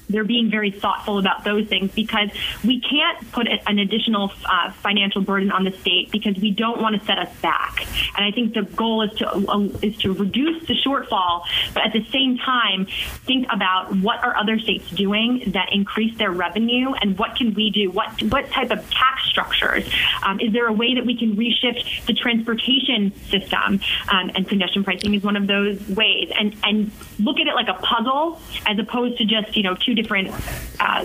they're 0.08 0.24
being 0.24 0.50
very 0.50 0.70
thoughtful 0.70 1.18
about 1.18 1.44
those 1.44 1.66
things 1.68 1.92
because 1.92 2.30
we 2.64 2.80
can't 2.80 3.30
put 3.32 3.46
an 3.48 3.78
additional 3.78 4.32
uh, 4.44 4.70
financial 4.72 5.22
burden 5.22 5.50
on 5.50 5.64
the 5.64 5.72
state 5.72 6.10
because 6.10 6.36
we 6.36 6.50
don't 6.50 6.80
want 6.80 6.98
to 6.98 7.06
set 7.06 7.18
us 7.18 7.34
back. 7.40 7.86
And 8.16 8.24
I 8.24 8.30
think 8.30 8.54
the 8.54 8.62
goal 8.62 9.02
is 9.02 9.16
to 9.18 9.28
uh, 9.28 9.58
is 9.82 9.96
to 9.98 10.12
reduce 10.12 10.66
the 10.66 10.74
shortfall, 10.74 11.44
but 11.74 11.84
at 11.84 11.92
the 11.92 12.04
same 12.10 12.38
time 12.38 12.86
think 13.24 13.46
about 13.50 13.94
what 13.96 14.22
are 14.24 14.36
other 14.36 14.58
states 14.58 14.90
doing 14.90 15.42
that 15.48 15.72
increase 15.72 16.16
their 16.18 16.30
revenue 16.30 16.92
and 17.00 17.18
what 17.18 17.36
can 17.36 17.54
we 17.54 17.70
do? 17.70 17.90
What 17.90 18.22
what 18.24 18.50
type 18.50 18.70
of 18.70 18.88
tax 18.90 19.24
structures? 19.26 19.88
Um, 20.24 20.40
is 20.40 20.52
there 20.52 20.66
a 20.66 20.72
way 20.72 20.94
that 20.94 21.04
we 21.04 21.16
can 21.16 21.36
reshift 21.36 22.06
the 22.06 22.14
transportation 22.14 23.14
system? 23.26 23.80
Um, 24.10 24.30
and 24.34 24.48
congestion 24.48 24.84
pricing 24.84 25.14
is 25.14 25.22
one 25.22 25.36
of 25.36 25.46
those 25.46 25.86
ways. 25.88 26.30
And 26.38 26.56
and 26.64 26.90
look 27.18 27.38
at 27.38 27.46
it 27.46 27.54
like 27.54 27.68
a 27.68 27.74
puzzle 27.74 28.40
as 28.66 28.78
opposed 28.78 29.18
to 29.18 29.24
just 29.24 29.56
you 29.56 29.62
know 29.62 29.74
two 29.74 29.94
different 30.00 30.30
uh, 30.78 31.02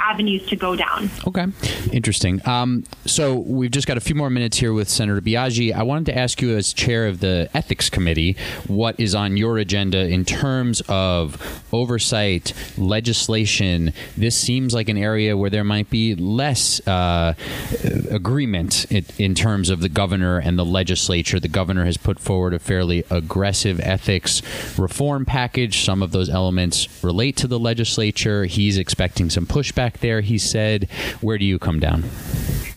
avenues 0.00 0.46
to 0.48 0.56
go 0.56 0.76
down. 0.76 1.10
Okay, 1.26 1.46
interesting. 1.92 2.46
Um, 2.46 2.84
so 3.04 3.34
we've 3.34 3.70
just 3.70 3.86
got 3.86 3.96
a 3.96 4.00
few 4.00 4.14
more 4.14 4.30
minutes 4.30 4.58
here 4.58 4.72
with 4.72 4.88
Senator 4.88 5.20
Biaggi. 5.20 5.72
I 5.72 5.82
wanted 5.82 6.06
to 6.06 6.18
ask 6.18 6.40
you, 6.40 6.56
as 6.56 6.72
chair 6.72 7.06
of 7.06 7.20
the 7.20 7.48
Ethics 7.54 7.90
Committee, 7.90 8.36
what 8.66 8.98
is 8.98 9.14
on 9.14 9.36
your 9.36 9.58
agenda 9.58 10.08
in 10.08 10.24
terms 10.24 10.82
of 10.88 11.64
oversight, 11.72 12.52
legislation? 12.76 13.92
This 14.16 14.36
seems 14.36 14.74
like 14.74 14.88
an 14.88 14.98
area 14.98 15.36
where 15.36 15.50
there 15.50 15.64
might 15.64 15.90
be 15.90 16.14
less 16.14 16.86
uh, 16.86 17.34
agreement 18.10 18.86
in, 18.90 19.04
in 19.18 19.34
terms 19.34 19.70
of 19.70 19.80
the 19.80 19.88
governor 19.88 20.38
and 20.38 20.58
the 20.58 20.64
legislature. 20.64 21.40
The 21.40 21.48
governor 21.48 21.84
has 21.84 21.96
put 21.96 22.18
forward 22.18 22.54
a 22.54 22.58
fairly 22.58 23.04
aggressive 23.10 23.80
ethics 23.80 24.42
reform 24.78 25.24
package. 25.24 25.84
Some 25.84 26.02
of 26.02 26.12
those 26.12 26.28
elements 26.28 27.02
relate 27.02 27.36
to 27.38 27.46
the 27.46 27.58
legislature. 27.58 28.44
He's 28.44 28.78
expecting 28.78 29.30
some 29.30 29.46
pushback 29.46 29.89
back 29.90 30.00
there, 30.00 30.20
he 30.20 30.38
said. 30.38 30.88
Where 31.20 31.36
do 31.36 31.44
you 31.44 31.58
come 31.58 31.80
down? 31.80 32.04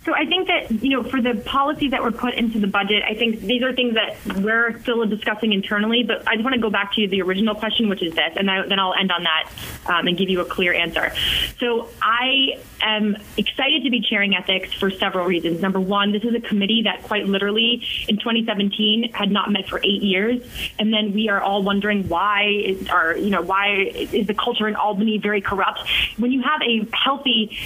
So 0.05 0.13
I 0.13 0.25
think 0.25 0.47
that, 0.47 0.83
you 0.83 0.89
know, 0.89 1.03
for 1.03 1.21
the 1.21 1.35
policies 1.45 1.91
that 1.91 2.03
were 2.03 2.11
put 2.11 2.33
into 2.33 2.59
the 2.59 2.67
budget, 2.67 3.03
I 3.07 3.13
think 3.13 3.39
these 3.39 3.63
are 3.63 3.73
things 3.73 3.95
that 3.95 4.17
we're 4.37 4.77
still 4.81 5.05
discussing 5.05 5.53
internally. 5.53 6.03
But 6.03 6.27
I 6.27 6.35
just 6.35 6.43
want 6.43 6.55
to 6.55 6.61
go 6.61 6.69
back 6.69 6.93
to 6.93 7.07
the 7.07 7.21
original 7.21 7.55
question, 7.55 7.87
which 7.87 8.03
is 8.03 8.13
this, 8.13 8.33
and 8.35 8.47
then 8.47 8.79
I'll 8.79 8.93
end 8.93 9.11
on 9.11 9.23
that 9.23 9.49
um, 9.85 10.07
and 10.07 10.17
give 10.17 10.29
you 10.29 10.41
a 10.41 10.45
clear 10.45 10.73
answer. 10.73 11.13
So 11.59 11.87
I 12.01 12.59
am 12.81 13.15
excited 13.37 13.83
to 13.83 13.89
be 13.89 14.01
chairing 14.01 14.35
ethics 14.35 14.73
for 14.73 14.91
several 14.91 15.25
reasons. 15.25 15.61
Number 15.61 15.79
one, 15.79 16.11
this 16.11 16.23
is 16.23 16.35
a 16.35 16.41
committee 16.41 16.81
that 16.83 17.03
quite 17.03 17.25
literally 17.25 17.81
in 18.09 18.17
2017 18.17 19.13
had 19.13 19.31
not 19.31 19.51
met 19.51 19.69
for 19.69 19.79
eight 19.79 20.03
years. 20.03 20.41
And 20.79 20.93
then 20.93 21.13
we 21.13 21.29
are 21.29 21.41
all 21.41 21.63
wondering 21.63 22.09
why 22.09 22.43
is, 22.43 22.89
are, 22.89 23.15
you 23.15 23.29
know, 23.29 23.41
why 23.41 23.91
is 23.95 24.27
the 24.27 24.33
culture 24.33 24.67
in 24.67 24.75
Albany 24.75 25.17
very 25.17 25.39
corrupt? 25.39 25.79
When 26.17 26.33
you 26.33 26.41
have 26.41 26.61
a 26.61 26.85
healthy 26.93 27.57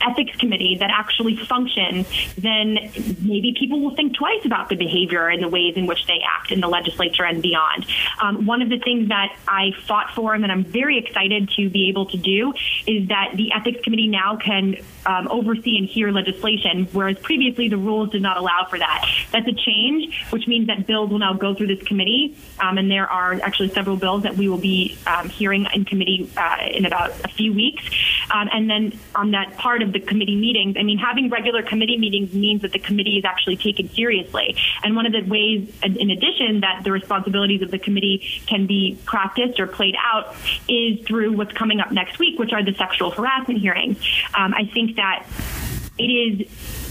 ethics 0.00 0.36
committee 0.36 0.76
that 0.80 0.90
actually 0.90 1.36
functions, 1.36 2.06
then 2.36 2.74
maybe 3.20 3.54
people 3.58 3.80
will 3.80 3.94
think 3.94 4.14
twice 4.14 4.44
about 4.44 4.68
the 4.68 4.76
behavior 4.76 5.28
and 5.28 5.42
the 5.42 5.48
ways 5.48 5.76
in 5.76 5.86
which 5.86 6.06
they 6.06 6.20
act 6.26 6.50
in 6.50 6.60
the 6.60 6.68
legislature 6.68 7.24
and 7.24 7.42
beyond. 7.42 7.86
Um, 8.20 8.46
one 8.46 8.62
of 8.62 8.68
the 8.68 8.78
things 8.78 9.08
that 9.08 9.36
I 9.48 9.72
fought 9.86 10.14
for 10.14 10.34
and 10.34 10.42
that 10.44 10.50
I'm 10.50 10.64
very 10.64 10.98
excited 10.98 11.50
to 11.56 11.70
be 11.70 11.88
able 11.88 12.06
to 12.06 12.16
do 12.16 12.52
is 12.86 13.08
that 13.08 13.32
the 13.34 13.52
ethics 13.52 13.82
committee 13.82 14.08
now 14.08 14.36
can 14.36 14.76
um, 15.06 15.28
oversee 15.28 15.78
and 15.78 15.86
hear 15.86 16.10
legislation, 16.10 16.88
whereas 16.92 17.18
previously 17.18 17.68
the 17.68 17.76
rules 17.76 18.10
did 18.10 18.22
not 18.22 18.36
allow 18.36 18.66
for 18.68 18.78
that. 18.78 19.06
That's 19.32 19.46
a 19.48 19.52
change, 19.52 20.24
which 20.30 20.46
means 20.46 20.66
that 20.68 20.86
bills 20.86 21.10
will 21.10 21.18
now 21.18 21.34
go 21.34 21.54
through 21.54 21.68
this 21.68 21.82
committee, 21.86 22.36
um, 22.60 22.78
and 22.78 22.90
there 22.90 23.08
are 23.08 23.34
actually 23.42 23.70
several 23.70 23.96
bills 23.96 24.22
that 24.22 24.36
we 24.36 24.48
will 24.48 24.58
be 24.58 24.98
um, 25.06 25.28
hearing 25.28 25.66
in 25.74 25.84
committee 25.84 26.30
uh, 26.36 26.58
in 26.70 26.86
about 26.86 27.10
a 27.24 27.28
few 27.28 27.52
weeks. 27.52 27.84
Um, 28.30 28.48
and 28.52 28.68
then 28.68 28.98
on 29.14 29.32
that 29.32 29.56
part 29.56 29.82
of 29.84 29.92
the 29.92 30.00
committee 30.00 30.34
meetings, 30.34 30.76
I 30.78 30.82
mean, 30.82 30.98
having 30.98 31.30
regular 31.30 31.62
committee 31.62 31.96
meetings 31.96 32.34
means 32.34 32.62
that 32.62 32.72
the 32.72 32.78
committee 32.78 33.18
is 33.18 33.24
actually 33.24 33.56
taken 33.56 33.88
seriously. 33.90 34.56
And 34.82 34.96
one 34.96 35.06
of 35.06 35.12
the 35.12 35.22
ways, 35.22 35.72
in 35.82 36.10
addition, 36.10 36.60
that 36.60 36.82
the 36.82 36.90
responsibilities 36.90 37.62
of 37.62 37.70
the 37.70 37.78
committee 37.78 38.42
can 38.46 38.66
be 38.66 38.98
practiced 39.04 39.60
or 39.60 39.66
played 39.66 39.94
out 40.02 40.34
is 40.68 41.06
through 41.06 41.32
what's 41.32 41.52
coming 41.52 41.80
up 41.80 41.92
next 41.92 42.18
week, 42.18 42.38
which 42.38 42.52
are 42.52 42.64
the 42.64 42.74
sexual 42.74 43.10
harassment 43.10 43.60
hearings. 43.60 43.98
Um, 44.36 44.52
I 44.54 44.64
think 44.72 44.96
that 44.96 45.26
it 45.98 46.04
is 46.04 46.83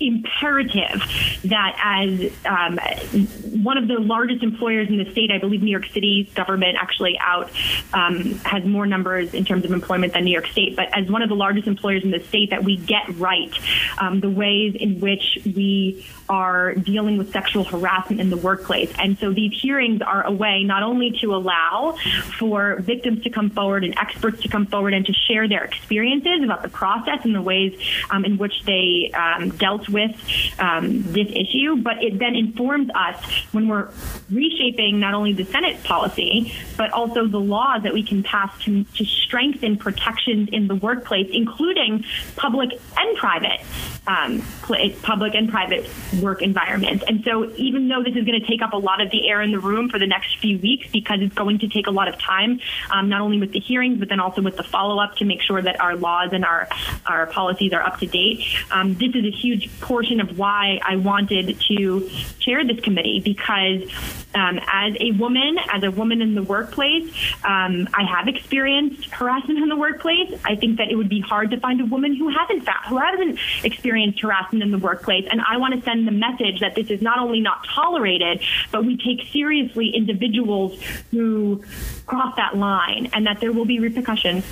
imperative 0.00 1.02
that 1.44 1.78
as 1.82 2.32
um, 2.44 2.78
one 3.62 3.78
of 3.78 3.88
the 3.88 3.98
largest 3.98 4.42
employers 4.42 4.88
in 4.88 4.98
the 4.98 5.10
state, 5.12 5.30
I 5.30 5.38
believe 5.38 5.62
New 5.62 5.70
York 5.70 5.86
City's 5.92 6.32
government 6.34 6.76
actually 6.80 7.18
out 7.18 7.50
um, 7.92 8.34
has 8.44 8.64
more 8.64 8.86
numbers 8.86 9.34
in 9.34 9.44
terms 9.44 9.64
of 9.64 9.72
employment 9.72 10.12
than 10.12 10.24
New 10.24 10.32
York 10.32 10.46
State, 10.46 10.76
but 10.76 10.88
as 10.96 11.10
one 11.10 11.22
of 11.22 11.28
the 11.28 11.36
largest 11.36 11.66
employers 11.66 12.02
in 12.02 12.10
the 12.10 12.20
state, 12.20 12.50
that 12.50 12.64
we 12.64 12.76
get 12.76 13.08
right 13.16 13.52
um, 13.98 14.20
the 14.20 14.30
ways 14.30 14.74
in 14.74 15.00
which 15.00 15.38
we 15.44 16.06
are 16.28 16.74
dealing 16.74 17.18
with 17.18 17.32
sexual 17.32 17.64
harassment 17.64 18.20
in 18.20 18.30
the 18.30 18.36
workplace. 18.36 18.92
And 18.98 19.18
so 19.18 19.32
these 19.32 19.52
hearings 19.60 20.02
are 20.02 20.26
a 20.26 20.32
way 20.32 20.62
not 20.64 20.82
only 20.82 21.12
to 21.20 21.34
allow 21.34 21.96
for 22.38 22.76
victims 22.80 23.22
to 23.24 23.30
come 23.30 23.50
forward 23.50 23.84
and 23.84 23.96
experts 23.98 24.42
to 24.42 24.48
come 24.48 24.66
forward 24.66 24.94
and 24.94 25.04
to 25.06 25.12
share 25.12 25.48
their 25.48 25.64
experiences 25.64 26.42
about 26.42 26.62
the 26.62 26.68
process 26.68 27.24
and 27.24 27.34
the 27.34 27.42
ways 27.42 27.78
um, 28.10 28.24
in 28.24 28.38
which 28.38 28.62
they 28.64 29.10
um, 29.14 29.50
dealt 29.50 29.88
with 29.88 30.14
um, 30.58 31.02
this 31.12 31.28
issue, 31.28 31.76
but 31.76 32.02
it 32.02 32.18
then 32.18 32.34
informs 32.34 32.90
us 32.94 33.22
when 33.52 33.68
we're 33.68 33.88
reshaping 34.30 35.00
not 35.00 35.14
only 35.14 35.32
the 35.32 35.44
Senate 35.44 35.82
policy, 35.84 36.54
but 36.76 36.92
also 36.92 37.26
the 37.26 37.40
laws 37.40 37.82
that 37.82 37.92
we 37.92 38.02
can 38.02 38.22
pass 38.22 38.56
to, 38.62 38.84
to 38.84 39.04
strengthen 39.04 39.76
protections 39.76 40.48
in 40.52 40.68
the 40.68 40.74
workplace, 40.74 41.28
including 41.32 42.04
public 42.36 42.70
and 42.96 43.16
private, 43.16 43.60
um, 44.06 44.42
public 45.02 45.34
and 45.34 45.50
private 45.50 45.88
work 46.20 46.42
environment. 46.42 47.02
And 47.06 47.24
so, 47.24 47.50
even 47.56 47.88
though 47.88 48.02
this 48.02 48.14
is 48.16 48.24
going 48.24 48.40
to 48.40 48.46
take 48.46 48.62
up 48.62 48.72
a 48.72 48.76
lot 48.76 49.00
of 49.00 49.10
the 49.10 49.28
air 49.28 49.42
in 49.42 49.52
the 49.52 49.58
room 49.58 49.88
for 49.88 49.98
the 49.98 50.06
next 50.06 50.38
few 50.38 50.58
weeks, 50.58 50.90
because 50.90 51.20
it's 51.20 51.34
going 51.34 51.58
to 51.60 51.68
take 51.68 51.86
a 51.86 51.90
lot 51.90 52.08
of 52.08 52.18
time, 52.18 52.60
um, 52.90 53.08
not 53.08 53.20
only 53.20 53.38
with 53.38 53.52
the 53.52 53.60
hearings, 53.60 53.98
but 53.98 54.08
then 54.08 54.20
also 54.20 54.42
with 54.42 54.56
the 54.56 54.62
follow 54.62 55.02
up 55.02 55.16
to 55.16 55.24
make 55.24 55.42
sure 55.42 55.60
that 55.62 55.80
our 55.80 55.96
laws 55.96 56.30
and 56.32 56.44
our, 56.44 56.68
our 57.06 57.26
policies 57.26 57.72
are 57.72 57.82
up 57.82 57.98
to 58.00 58.06
date. 58.06 58.44
Um, 58.70 58.94
this 58.94 59.14
is 59.14 59.24
a 59.24 59.30
huge 59.30 59.80
portion 59.80 60.20
of 60.20 60.38
why 60.38 60.80
I 60.84 60.96
wanted 60.96 61.58
to 61.58 62.10
chair 62.38 62.64
this 62.64 62.80
committee 62.80 63.20
because 63.20 63.82
um, 64.34 64.60
as 64.70 64.94
a 65.00 65.12
woman, 65.12 65.58
as 65.72 65.82
a 65.82 65.90
woman 65.90 66.20
in 66.20 66.34
the 66.34 66.42
workplace, 66.42 67.10
um, 67.44 67.88
I 67.94 68.04
have 68.04 68.28
experienced 68.28 69.06
harassment 69.06 69.58
in 69.58 69.68
the 69.68 69.76
workplace. 69.76 70.38
I 70.44 70.54
think 70.54 70.78
that 70.78 70.90
it 70.90 70.96
would 70.96 71.08
be 71.08 71.20
hard 71.20 71.50
to 71.50 71.60
find 71.60 71.80
a 71.80 71.86
woman 71.86 72.14
who 72.14 72.28
hasn't 72.28 72.68
who 72.88 72.98
hasn't 72.98 73.38
experienced 73.64 74.20
harassment 74.20 74.62
in 74.62 74.70
the 74.70 74.78
workplace. 74.78 75.26
And 75.30 75.40
I 75.40 75.56
want 75.56 75.74
to 75.74 75.82
send 75.82 76.06
the 76.06 76.12
message 76.12 76.60
that 76.60 76.74
this 76.74 76.90
is 76.90 77.00
not 77.00 77.18
only 77.18 77.40
not 77.40 77.66
tolerated, 77.74 78.42
but 78.70 78.84
we 78.84 78.96
take 78.96 79.26
seriously 79.28 79.90
individuals 79.94 80.80
who 81.10 81.62
cross 82.06 82.36
that 82.36 82.56
line, 82.56 83.10
and 83.12 83.26
that 83.26 83.40
there 83.40 83.52
will 83.52 83.66
be 83.66 83.78
repercussions. 83.78 84.44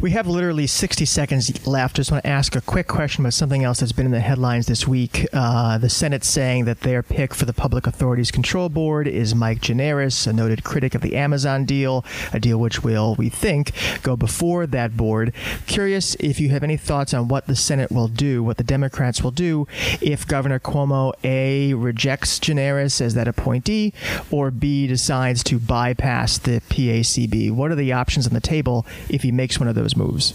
We 0.00 0.12
have 0.12 0.26
literally 0.26 0.66
60 0.66 1.04
seconds 1.04 1.66
left. 1.66 1.96
Just 1.96 2.10
want 2.10 2.24
to 2.24 2.30
ask 2.30 2.56
a 2.56 2.62
quick 2.62 2.86
question 2.86 3.22
about 3.22 3.34
something 3.34 3.64
else 3.64 3.80
that's 3.80 3.92
been 3.92 4.06
in 4.06 4.12
the 4.12 4.20
headlines 4.20 4.66
this 4.66 4.88
week. 4.88 5.26
Uh, 5.30 5.76
the 5.76 5.90
Senate 5.90 6.24
saying 6.24 6.64
that 6.64 6.80
their 6.80 7.02
pick 7.02 7.34
for 7.34 7.44
the 7.44 7.52
Public 7.52 7.86
Authorities 7.86 8.30
Control 8.30 8.70
Board 8.70 9.06
is 9.06 9.34
Mike 9.34 9.60
Gianaris, 9.60 10.26
a 10.26 10.32
noted 10.32 10.64
critic 10.64 10.94
of 10.94 11.02
the 11.02 11.16
Amazon 11.16 11.66
deal, 11.66 12.02
a 12.32 12.40
deal 12.40 12.56
which 12.56 12.82
will, 12.82 13.14
we 13.16 13.28
think, 13.28 13.72
go 14.02 14.16
before 14.16 14.66
that 14.66 14.96
board. 14.96 15.34
Curious 15.66 16.14
if 16.14 16.40
you 16.40 16.48
have 16.48 16.62
any 16.62 16.78
thoughts 16.78 17.12
on 17.12 17.28
what 17.28 17.46
the 17.46 17.54
Senate 17.54 17.92
will 17.92 18.08
do, 18.08 18.42
what 18.42 18.56
the 18.56 18.64
Democrats 18.64 19.22
will 19.22 19.30
do, 19.30 19.68
if 20.00 20.26
Governor 20.26 20.58
Cuomo 20.58 21.12
A 21.24 21.74
rejects 21.74 22.38
Gianaris 22.38 23.02
as 23.02 23.12
that 23.12 23.28
appointee, 23.28 23.92
or 24.30 24.50
B 24.50 24.86
decides 24.86 25.44
to 25.44 25.58
bypass 25.58 26.38
the 26.38 26.62
PACB. 26.70 27.50
What 27.50 27.70
are 27.70 27.74
the 27.74 27.92
options 27.92 28.26
on 28.26 28.32
the 28.32 28.40
table 28.40 28.86
if 29.10 29.24
he 29.24 29.30
makes 29.30 29.60
one 29.60 29.68
of 29.68 29.74
those 29.74 29.89
moves? 29.96 30.34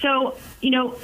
So, 0.00 0.36
you 0.60 0.70
know, 0.70 0.96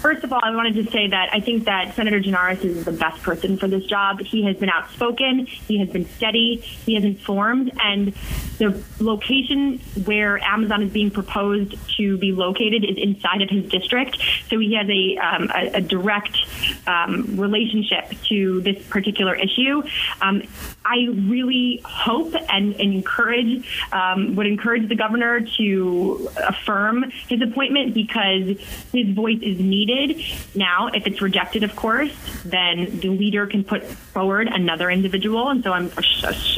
First 0.00 0.24
of 0.24 0.32
all, 0.32 0.40
I 0.42 0.56
wanted 0.56 0.76
to 0.76 0.90
say 0.90 1.08
that 1.08 1.28
I 1.30 1.40
think 1.40 1.66
that 1.66 1.94
Senator 1.94 2.20
Gianaris 2.20 2.64
is 2.64 2.86
the 2.86 2.92
best 2.92 3.22
person 3.22 3.58
for 3.58 3.68
this 3.68 3.84
job. 3.84 4.20
He 4.20 4.42
has 4.44 4.56
been 4.56 4.70
outspoken, 4.70 5.44
he 5.44 5.78
has 5.78 5.90
been 5.90 6.06
steady, 6.06 6.56
he 6.56 6.94
has 6.94 7.04
informed, 7.04 7.70
and 7.78 8.14
the 8.56 8.82
location 8.98 9.78
where 10.06 10.38
Amazon 10.38 10.82
is 10.82 10.90
being 10.90 11.10
proposed 11.10 11.76
to 11.98 12.16
be 12.16 12.32
located 12.32 12.82
is 12.82 12.96
inside 12.96 13.42
of 13.42 13.50
his 13.50 13.68
district. 13.70 14.16
So 14.48 14.58
he 14.58 14.74
has 14.74 14.88
a, 14.88 15.18
um, 15.18 15.50
a, 15.54 15.76
a, 15.76 15.80
direct 15.82 16.38
um, 16.86 17.36
relationship 17.38 18.10
to 18.28 18.62
this 18.62 18.82
particular 18.86 19.34
issue. 19.34 19.82
Um, 20.22 20.44
I 20.90 21.06
really 21.28 21.80
hope 21.84 22.34
and, 22.34 22.74
and 22.74 22.94
encourage, 22.94 23.86
um, 23.92 24.34
would 24.34 24.48
encourage 24.48 24.88
the 24.88 24.96
governor 24.96 25.40
to 25.58 26.28
affirm 26.48 27.12
his 27.28 27.40
appointment 27.40 27.94
because 27.94 28.58
his 28.92 29.14
voice 29.14 29.38
is 29.40 29.60
needed. 29.60 30.20
Now, 30.56 30.88
if 30.88 31.06
it's 31.06 31.22
rejected, 31.22 31.62
of 31.62 31.76
course, 31.76 32.12
then 32.44 32.98
the 32.98 33.08
leader 33.08 33.46
can 33.46 33.62
put 33.62 33.84
forward 33.84 34.48
another 34.48 34.90
individual. 34.90 35.48
And 35.48 35.62
so 35.62 35.72
I'm, 35.72 35.92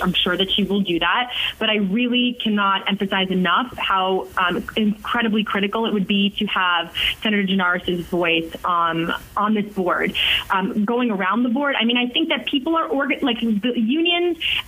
I'm 0.03 0.15
sure 0.15 0.37
that 0.37 0.51
she 0.51 0.65
will 0.65 0.81
do 0.81 0.99
that. 1.01 1.35
But 1.59 1.69
I 1.69 1.77
really 1.77 2.39
cannot 2.43 2.89
emphasize 2.89 3.31
enough 3.31 3.77
how 3.77 4.29
um, 4.39 4.65
incredibly 4.77 5.45
critical 5.45 5.85
it 5.85 5.93
would 5.93 6.07
be 6.07 6.31
to 6.39 6.47
have 6.47 6.95
Senator 7.23 7.43
Gianaris' 7.43 8.03
voice 8.05 8.51
um, 8.65 9.13
on 9.37 9.53
this 9.53 9.67
board. 9.75 10.15
Um, 10.49 10.87
going 10.87 11.11
around 11.11 11.43
the 11.43 11.51
board, 11.51 11.77
I 11.79 11.85
mean, 11.85 11.99
I 11.99 12.07
think 12.07 12.31
that 12.31 12.47
people 12.47 12.77
are 12.77 12.87
organ- 12.87 13.21
like 13.21 13.41
the 13.41 13.73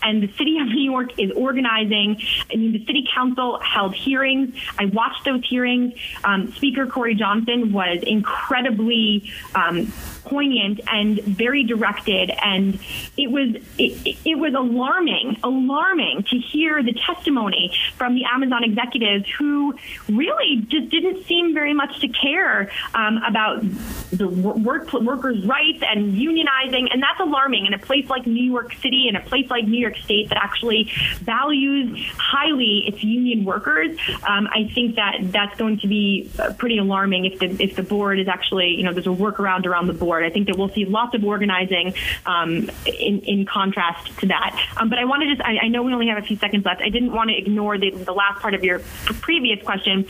and 0.03 0.23
the 0.23 0.33
city 0.37 0.59
of 0.59 0.69
New 0.69 0.83
York 0.83 1.19
is 1.19 1.31
organizing. 1.33 2.21
I 2.53 2.57
mean, 2.57 2.73
the 2.73 2.85
city 2.85 3.07
council 3.15 3.59
held 3.61 3.95
hearings. 3.95 4.55
I 4.79 4.87
watched 4.87 5.25
those 5.25 5.45
hearings. 5.45 5.95
Um, 6.25 6.53
Speaker 6.53 6.87
Corey 6.87 7.15
Johnson 7.15 7.73
was 7.73 8.03
incredibly 8.03 9.31
um, 9.55 9.93
poignant 10.25 10.81
and 10.91 11.21
very 11.21 11.65
directed. 11.65 12.31
And 12.43 12.79
it 13.17 13.31
was 13.31 13.57
it, 13.79 14.19
it, 14.25 14.39
was 14.39 14.55
alarming 14.55 15.39
alarming 15.43 16.25
to 16.25 16.39
hear 16.39 16.83
the 16.83 16.93
testimony 16.93 17.73
from 17.97 18.15
the 18.15 18.25
amazon 18.25 18.65
executives 18.65 19.25
who 19.39 19.75
really 20.09 20.67
just 20.69 20.91
didn't 20.91 21.25
seem 21.27 21.55
very 21.55 21.73
much 21.73 22.01
to 22.01 22.09
care 22.09 22.71
um, 22.95 23.19
about 23.27 23.63
the 24.11 24.29
work 24.29 24.93
workers 24.93 25.45
rights 25.45 25.83
and 25.87 26.15
unionizing. 26.15 26.89
And 26.93 27.03
that's 27.03 27.21
alarming 27.21 27.67
in 27.67 27.75
a 27.75 27.79
place 27.79 28.09
like 28.09 28.27
new 28.27 28.45
york 28.45 28.75
city 28.75 29.07
in 29.09 29.17
a 29.17 29.21
place 29.21 29.49
like 29.51 29.67
new 29.67 29.81
york 29.81 29.97
state 29.97 30.29
that 30.31 30.39
actually 30.43 30.91
values 31.21 31.99
highly 32.19 32.85
its 32.87 33.03
union 33.03 33.45
workers. 33.45 33.99
Um, 34.27 34.49
i 34.51 34.71
think 34.75 34.97
that 34.97 35.17
that's 35.33 35.57
going 35.59 35.79
to 35.81 35.87
be 35.87 36.31
uh, 36.39 36.53
pretty 36.55 36.79
alarming 36.79 37.25
if 37.27 37.39
the 37.39 37.63
if 37.63 37.77
the 37.77 37.83
board 37.83 38.19
is 38.19 38.29
actually 38.29 38.75
you 38.75 38.83
know 38.83 38.93
there's 38.93 39.07
a 39.07 39.11
workaround 39.11 39.67
around 39.67 39.87
the 39.87 39.93
board 39.93 40.14
I 40.23 40.31
think 40.31 40.47
that 40.47 40.57
we'll 40.57 40.69
see 40.69 40.85
lots 40.85 41.15
of 41.15 41.25
organizing 41.25 41.95
um, 42.27 42.71
in, 42.87 43.21
in 43.21 43.47
contrast 43.47 44.17
to 44.19 44.27
that. 44.27 44.61
Um, 44.77 44.89
but 44.89 44.99
I 44.99 45.05
want 45.05 45.23
to 45.23 45.29
just, 45.29 45.41
I, 45.41 45.59
I, 45.65 45.69
know 45.69 45.83
we 45.83 45.93
only 45.93 46.09
have 46.09 46.19
a 46.19 46.27
few 46.27 46.37
seconds 46.37 46.65
left. 46.65 46.83
I 46.83 46.89
didn't 46.89 47.13
want 47.13 47.31
to 47.31 47.37
ignore 47.37 47.79
the, 47.79 47.91
the 47.91 48.13
last 48.13 48.41
part 48.41 48.55
of 48.55 48.63
your 48.63 48.81
previous 49.21 49.63
question. 49.65 50.07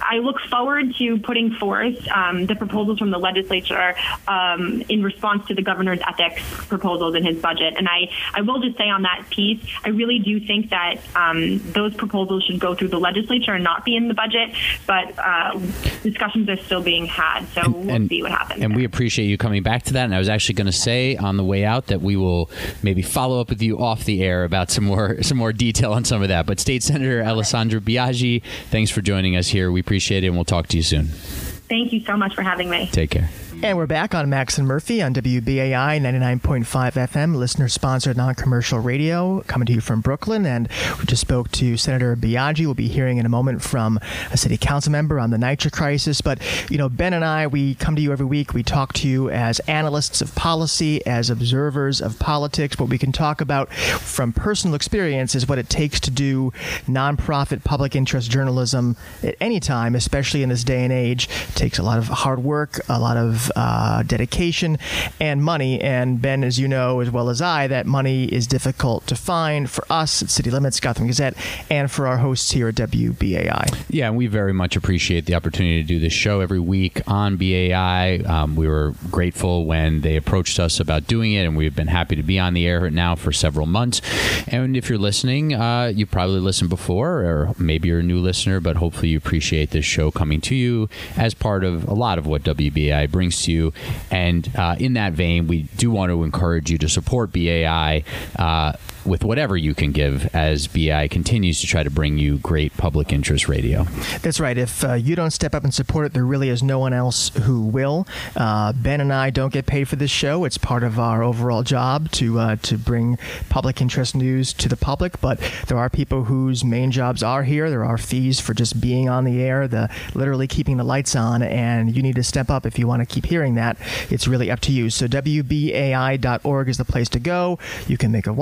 I 0.00 0.18
look 0.18 0.40
forward 0.48 0.94
to 0.98 1.18
putting 1.18 1.52
forth 1.54 2.06
um, 2.08 2.46
the 2.46 2.54
proposals 2.54 2.98
from 2.98 3.10
the 3.10 3.18
legislature 3.18 3.94
um, 4.28 4.82
in 4.88 5.02
response 5.02 5.46
to 5.48 5.54
the 5.54 5.62
governor's 5.62 6.00
ethics 6.06 6.42
proposals 6.68 7.14
in 7.14 7.24
his 7.24 7.40
budget. 7.40 7.74
And 7.76 7.88
I, 7.88 8.10
I 8.34 8.42
will 8.42 8.60
just 8.60 8.76
say 8.76 8.88
on 8.88 9.02
that 9.02 9.26
piece, 9.30 9.60
I 9.84 9.90
really 9.90 10.18
do 10.18 10.40
think 10.40 10.70
that 10.70 10.96
um, 11.14 11.58
those 11.72 11.94
proposals 11.94 12.44
should 12.44 12.60
go 12.60 12.74
through 12.74 12.88
the 12.88 13.00
legislature 13.00 13.52
and 13.52 13.64
not 13.64 13.84
be 13.84 13.96
in 13.96 14.08
the 14.08 14.14
budget. 14.14 14.54
But 14.86 15.18
uh, 15.18 15.58
discussions 16.02 16.48
are 16.48 16.56
still 16.56 16.82
being 16.82 17.06
had, 17.06 17.46
so 17.48 17.62
and, 17.62 17.74
we'll 17.74 17.90
and, 17.90 18.08
see 18.08 18.22
what 18.22 18.32
happens. 18.32 18.62
And 18.62 18.72
there. 18.72 18.78
we 18.78 18.84
appreciate 18.84 19.26
you 19.26 19.33
you 19.34 19.38
coming 19.38 19.62
back 19.62 19.82
to 19.84 19.92
that. 19.94 20.04
And 20.04 20.14
I 20.14 20.18
was 20.18 20.28
actually 20.28 20.54
going 20.54 20.66
to 20.66 20.72
say 20.72 21.16
on 21.16 21.36
the 21.36 21.44
way 21.44 21.64
out 21.64 21.86
that 21.88 22.00
we 22.00 22.16
will 22.16 22.50
maybe 22.82 23.02
follow 23.02 23.40
up 23.40 23.50
with 23.50 23.60
you 23.60 23.78
off 23.78 24.04
the 24.04 24.22
air 24.22 24.44
about 24.44 24.70
some 24.70 24.84
more 24.84 25.22
some 25.22 25.38
more 25.38 25.52
detail 25.52 25.92
on 25.92 26.04
some 26.04 26.22
of 26.22 26.28
that. 26.28 26.46
But 26.46 26.60
State 26.60 26.82
Senator 26.82 27.22
Alessandra 27.22 27.80
Biaggi, 27.80 28.42
thanks 28.70 28.90
for 28.90 29.02
joining 29.02 29.36
us 29.36 29.48
here. 29.48 29.70
We 29.70 29.80
appreciate 29.80 30.24
it, 30.24 30.28
and 30.28 30.36
we'll 30.36 30.44
talk 30.44 30.68
to 30.68 30.76
you 30.76 30.82
soon. 30.82 31.06
Thank 31.06 31.92
you 31.92 32.00
so 32.04 32.16
much 32.16 32.34
for 32.34 32.42
having 32.42 32.70
me. 32.70 32.88
Take 32.92 33.10
care. 33.10 33.30
And 33.64 33.78
we're 33.78 33.86
back 33.86 34.14
on 34.14 34.28
Max 34.28 34.58
and 34.58 34.68
Murphy 34.68 35.00
on 35.00 35.14
WBAI 35.14 35.98
99.5 35.98 36.66
FM, 36.66 37.34
listener 37.34 37.66
sponsored 37.66 38.14
non 38.14 38.34
commercial 38.34 38.78
radio, 38.78 39.40
coming 39.46 39.64
to 39.64 39.72
you 39.72 39.80
from 39.80 40.02
Brooklyn. 40.02 40.44
And 40.44 40.68
we 40.98 41.06
just 41.06 41.22
spoke 41.22 41.50
to 41.52 41.78
Senator 41.78 42.14
Biaggi. 42.14 42.66
We'll 42.66 42.74
be 42.74 42.88
hearing 42.88 43.16
in 43.16 43.24
a 43.24 43.30
moment 43.30 43.62
from 43.62 43.98
a 44.30 44.36
city 44.36 44.58
council 44.58 44.92
member 44.92 45.18
on 45.18 45.30
the 45.30 45.38
NYCHA 45.38 45.72
crisis. 45.72 46.20
But, 46.20 46.42
you 46.70 46.76
know, 46.76 46.90
Ben 46.90 47.14
and 47.14 47.24
I, 47.24 47.46
we 47.46 47.74
come 47.76 47.96
to 47.96 48.02
you 48.02 48.12
every 48.12 48.26
week. 48.26 48.52
We 48.52 48.62
talk 48.62 48.92
to 48.94 49.08
you 49.08 49.30
as 49.30 49.60
analysts 49.60 50.20
of 50.20 50.34
policy, 50.34 51.00
as 51.06 51.30
observers 51.30 52.02
of 52.02 52.18
politics. 52.18 52.78
What 52.78 52.90
we 52.90 52.98
can 52.98 53.12
talk 53.12 53.40
about 53.40 53.72
from 53.72 54.34
personal 54.34 54.74
experience 54.74 55.34
is 55.34 55.48
what 55.48 55.58
it 55.58 55.70
takes 55.70 56.00
to 56.00 56.10
do 56.10 56.52
nonprofit 56.86 57.64
public 57.64 57.96
interest 57.96 58.30
journalism 58.30 58.98
at 59.22 59.36
any 59.40 59.58
time, 59.58 59.94
especially 59.94 60.42
in 60.42 60.50
this 60.50 60.64
day 60.64 60.84
and 60.84 60.92
age. 60.92 61.30
It 61.48 61.54
takes 61.54 61.78
a 61.78 61.82
lot 61.82 61.96
of 61.96 62.08
hard 62.08 62.44
work, 62.44 62.78
a 62.90 63.00
lot 63.00 63.16
of 63.16 63.50
uh, 63.56 64.02
dedication 64.02 64.78
and 65.20 65.42
money. 65.42 65.80
And 65.80 66.20
Ben, 66.20 66.44
as 66.44 66.58
you 66.58 66.68
know 66.68 67.00
as 67.00 67.10
well 67.10 67.28
as 67.30 67.40
I, 67.40 67.66
that 67.68 67.86
money 67.86 68.24
is 68.24 68.46
difficult 68.46 69.06
to 69.06 69.16
find 69.16 69.68
for 69.70 69.84
us 69.90 70.22
at 70.22 70.30
City 70.30 70.50
Limits, 70.50 70.80
Gotham 70.80 71.06
Gazette, 71.06 71.34
and 71.70 71.90
for 71.90 72.06
our 72.06 72.18
hosts 72.18 72.50
here 72.52 72.68
at 72.68 72.74
WBAI. 72.74 73.84
Yeah, 73.88 74.08
and 74.08 74.16
we 74.16 74.26
very 74.26 74.52
much 74.52 74.76
appreciate 74.76 75.26
the 75.26 75.34
opportunity 75.34 75.82
to 75.82 75.86
do 75.86 75.98
this 75.98 76.12
show 76.12 76.40
every 76.40 76.60
week 76.60 77.00
on 77.06 77.36
BAI. 77.36 78.18
Um, 78.26 78.56
we 78.56 78.68
were 78.68 78.94
grateful 79.10 79.66
when 79.66 80.00
they 80.00 80.16
approached 80.16 80.58
us 80.58 80.80
about 80.80 81.06
doing 81.06 81.32
it, 81.32 81.44
and 81.44 81.56
we've 81.56 81.74
been 81.74 81.88
happy 81.88 82.16
to 82.16 82.22
be 82.22 82.38
on 82.38 82.54
the 82.54 82.66
air 82.66 82.90
now 82.90 83.14
for 83.14 83.32
several 83.32 83.66
months. 83.66 84.00
And 84.48 84.76
if 84.76 84.88
you're 84.88 84.98
listening, 84.98 85.54
uh, 85.54 85.92
you 85.94 86.06
probably 86.06 86.40
listened 86.40 86.70
before, 86.70 87.24
or 87.24 87.54
maybe 87.58 87.88
you're 87.88 88.00
a 88.00 88.02
new 88.02 88.20
listener, 88.20 88.60
but 88.60 88.76
hopefully 88.76 89.08
you 89.08 89.18
appreciate 89.18 89.70
this 89.70 89.84
show 89.84 90.10
coming 90.10 90.40
to 90.42 90.54
you 90.54 90.88
as 91.16 91.34
part 91.34 91.64
of 91.64 91.88
a 91.88 91.94
lot 91.94 92.18
of 92.18 92.26
what 92.26 92.42
WBAI 92.42 93.10
brings 93.10 93.34
to 93.44 93.52
you. 93.52 93.72
And 94.10 94.50
uh, 94.56 94.76
in 94.78 94.94
that 94.94 95.12
vein, 95.12 95.46
we 95.46 95.62
do 95.76 95.90
want 95.90 96.10
to 96.10 96.22
encourage 96.24 96.70
you 96.70 96.78
to 96.78 96.88
support 96.88 97.32
BAI. 97.32 98.04
Uh, 98.36 98.72
with 99.04 99.24
whatever 99.24 99.56
you 99.56 99.74
can 99.74 99.92
give 99.92 100.34
as 100.34 100.66
BI 100.66 101.08
continues 101.08 101.60
to 101.60 101.66
try 101.66 101.82
to 101.82 101.90
bring 101.90 102.18
you 102.18 102.38
great 102.38 102.76
public 102.76 103.12
interest 103.12 103.48
radio. 103.48 103.84
That's 104.22 104.40
right. 104.40 104.56
If 104.56 104.84
uh, 104.84 104.94
you 104.94 105.16
don't 105.16 105.30
step 105.30 105.54
up 105.54 105.64
and 105.64 105.72
support 105.72 106.06
it, 106.06 106.12
there 106.12 106.24
really 106.24 106.48
is 106.48 106.62
no 106.62 106.78
one 106.78 106.92
else 106.92 107.28
who 107.28 107.60
will. 107.60 108.06
Uh, 108.36 108.72
ben 108.72 109.00
and 109.00 109.12
I 109.12 109.30
don't 109.30 109.52
get 109.52 109.66
paid 109.66 109.88
for 109.88 109.96
this 109.96 110.10
show. 110.10 110.44
It's 110.44 110.58
part 110.58 110.82
of 110.82 110.98
our 110.98 111.22
overall 111.22 111.62
job 111.62 112.10
to 112.12 112.38
uh, 112.38 112.56
to 112.56 112.78
bring 112.78 113.18
public 113.48 113.80
interest 113.80 114.14
news 114.14 114.52
to 114.54 114.68
the 114.68 114.76
public. 114.76 115.20
But 115.20 115.40
there 115.66 115.78
are 115.78 115.90
people 115.90 116.24
whose 116.24 116.64
main 116.64 116.90
jobs 116.90 117.22
are 117.22 117.42
here. 117.42 117.70
There 117.70 117.84
are 117.84 117.98
fees 117.98 118.40
for 118.40 118.54
just 118.54 118.80
being 118.80 119.08
on 119.08 119.24
the 119.24 119.42
air, 119.42 119.68
the 119.68 119.90
literally 120.14 120.46
keeping 120.46 120.76
the 120.76 120.84
lights 120.84 121.14
on, 121.16 121.42
and 121.42 121.94
you 121.94 122.02
need 122.02 122.16
to 122.16 122.22
step 122.22 122.50
up 122.50 122.66
if 122.66 122.78
you 122.78 122.86
want 122.86 123.00
to 123.00 123.06
keep 123.06 123.26
hearing 123.26 123.54
that. 123.54 123.76
It's 124.10 124.26
really 124.26 124.50
up 124.50 124.60
to 124.60 124.72
you. 124.72 124.90
So 124.90 125.06
WBAI.org 125.06 126.68
is 126.68 126.78
the 126.78 126.84
place 126.84 127.08
to 127.10 127.20
go. 127.20 127.58
You 127.86 127.96
can 127.96 128.12
make 128.12 128.26
a 128.26 128.32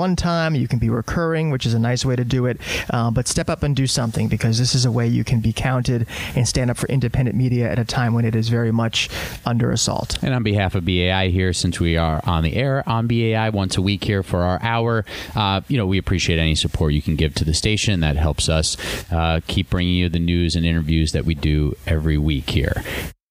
You 0.59 0.67
can 0.67 0.79
be 0.79 0.89
recurring, 0.89 1.51
which 1.51 1.65
is 1.65 1.73
a 1.73 1.79
nice 1.79 2.05
way 2.05 2.15
to 2.15 2.25
do 2.25 2.45
it. 2.45 2.59
Uh, 2.89 3.11
but 3.11 3.27
step 3.27 3.49
up 3.49 3.63
and 3.63 3.75
do 3.75 3.87
something 3.87 4.27
because 4.27 4.57
this 4.57 4.75
is 4.75 4.85
a 4.85 4.91
way 4.91 5.07
you 5.07 5.23
can 5.23 5.39
be 5.39 5.53
counted 5.53 6.07
and 6.35 6.47
stand 6.47 6.69
up 6.69 6.77
for 6.77 6.87
independent 6.87 7.37
media 7.37 7.69
at 7.69 7.79
a 7.79 7.85
time 7.85 8.13
when 8.13 8.25
it 8.25 8.35
is 8.35 8.49
very 8.49 8.71
much 8.71 9.09
under 9.45 9.71
assault. 9.71 10.17
And 10.23 10.33
on 10.33 10.43
behalf 10.43 10.75
of 10.75 10.85
BAI 10.85 11.29
here, 11.29 11.53
since 11.53 11.79
we 11.79 11.97
are 11.97 12.21
on 12.25 12.43
the 12.43 12.55
air 12.55 12.87
on 12.87 13.07
BAI 13.07 13.49
once 13.49 13.77
a 13.77 13.81
week 13.81 14.03
here 14.03 14.23
for 14.23 14.43
our 14.43 14.61
hour, 14.61 15.05
uh, 15.35 15.61
you 15.67 15.77
know, 15.77 15.85
we 15.85 15.97
appreciate 15.97 16.39
any 16.39 16.55
support 16.55 16.93
you 16.93 17.01
can 17.01 17.15
give 17.15 17.33
to 17.35 17.45
the 17.45 17.53
station. 17.53 17.99
That 17.99 18.17
helps 18.17 18.49
us 18.49 18.77
uh, 19.11 19.41
keep 19.47 19.69
bringing 19.69 19.95
you 19.95 20.09
the 20.09 20.19
news 20.19 20.55
and 20.55 20.65
interviews 20.65 21.11
that 21.11 21.25
we 21.25 21.35
do 21.35 21.75
every 21.85 22.17
week 22.17 22.49
here. 22.49 22.83